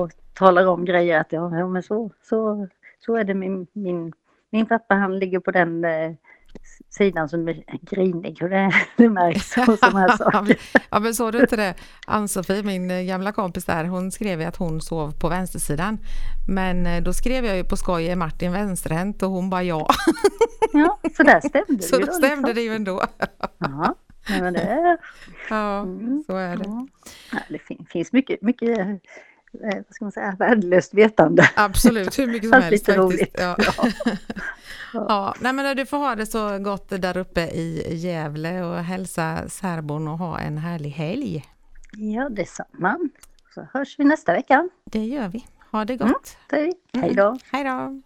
och 0.00 0.10
talar 0.34 0.66
om 0.66 0.84
grejer. 0.84 1.20
Att 1.20 1.32
ja, 1.32 1.58
ja 1.58 1.68
men 1.68 1.82
så, 1.82 2.10
så, 2.22 2.68
så 3.00 3.16
är 3.16 3.24
det 3.24 3.34
min, 3.34 3.66
min, 3.72 4.12
min 4.50 4.66
pappa. 4.66 4.94
Han 4.94 5.18
ligger 5.18 5.40
på 5.40 5.50
den 5.50 5.84
eh, 5.84 6.12
sidan 6.90 7.28
som 7.28 7.48
är 7.48 7.64
grinig 7.90 8.38
och 8.42 8.48
det, 8.48 8.72
det 8.96 9.08
märks 9.08 9.56
och 9.68 9.78
sådana 9.78 10.00
här 10.00 10.16
saker. 10.32 10.56
Ja 10.90 11.00
men 11.00 11.14
såg 11.14 11.32
du 11.32 11.40
inte 11.40 11.56
det? 11.56 11.74
Ann-Sofie, 12.06 12.62
min 12.62 12.90
eh, 12.90 13.02
gamla 13.02 13.32
kompis 13.32 13.64
där, 13.64 13.84
hon 13.84 14.12
skrev 14.12 14.40
ju 14.40 14.46
att 14.46 14.56
hon 14.56 14.80
sov 14.80 15.12
på 15.20 15.28
vänstersidan. 15.28 15.98
Men 16.48 16.86
eh, 16.86 17.02
då 17.02 17.12
skrev 17.12 17.44
jag 17.44 17.56
ju 17.56 17.64
på 17.64 17.76
skoj, 17.76 18.06
är 18.08 18.16
Martin 18.16 18.52
vänsterhänt? 18.52 19.22
Och 19.22 19.30
hon 19.30 19.50
bara 19.50 19.62
ja. 19.62 19.88
Ja, 20.72 20.98
så 21.16 21.22
där 21.22 21.40
stämde 21.40 21.64
det 21.76 21.82
Så 21.82 21.96
ju 21.96 22.00
då 22.00 22.06
då. 22.06 22.12
stämde 22.12 22.34
liksom. 22.48 22.54
det 22.54 22.60
ju 22.62 22.74
ändå. 22.74 23.02
Ja, 23.58 23.94
nej, 24.30 24.42
men 24.42 24.52
det 24.52 24.60
är... 24.60 24.98
Ja, 25.50 25.80
Mm. 25.82 26.24
så 26.26 26.36
är 26.36 26.56
det. 26.56 26.64
Ja. 26.66 26.86
Det 27.48 27.58
fin- 27.58 27.86
finns 27.90 28.12
mycket, 28.12 28.42
mycket 28.42 28.78
vad 29.60 29.84
ska 29.94 30.04
man 30.04 30.12
säga, 30.12 30.36
värdelöst 30.38 30.94
vetande. 30.94 31.50
Absolut, 31.56 32.18
hur 32.18 32.26
mycket 32.26 32.42
som 32.50 32.52
Fast 32.52 32.64
helst 32.70 32.88
lite 32.88 33.00
roligt. 33.00 33.36
Ja. 33.38 33.56
Ja. 34.94 35.06
Ja, 35.08 35.34
nej 35.40 35.52
men 35.52 35.76
du 35.76 35.86
får 35.86 35.96
ha 35.98 36.14
det 36.14 36.26
så 36.26 36.58
gott 36.58 36.88
där 36.88 37.16
uppe 37.16 37.40
i 37.40 37.94
Gävle 37.96 38.62
och 38.62 38.76
hälsa 38.76 39.48
särbon 39.48 40.08
och 40.08 40.18
ha 40.18 40.38
en 40.38 40.58
härlig 40.58 40.90
helg. 40.90 41.44
Ja, 41.96 42.28
detsamma. 42.28 42.98
Så 43.54 43.66
hörs 43.72 43.98
vi 43.98 44.04
nästa 44.04 44.32
vecka. 44.32 44.68
Det 44.84 45.04
gör 45.04 45.28
vi. 45.28 45.46
Ha 45.70 45.84
det 45.84 45.94
Mm. 45.94 46.08
gott. 46.12 46.36
Hej 46.92 47.14
då. 47.14 47.38
Hej 47.52 47.64
då. 47.64 48.02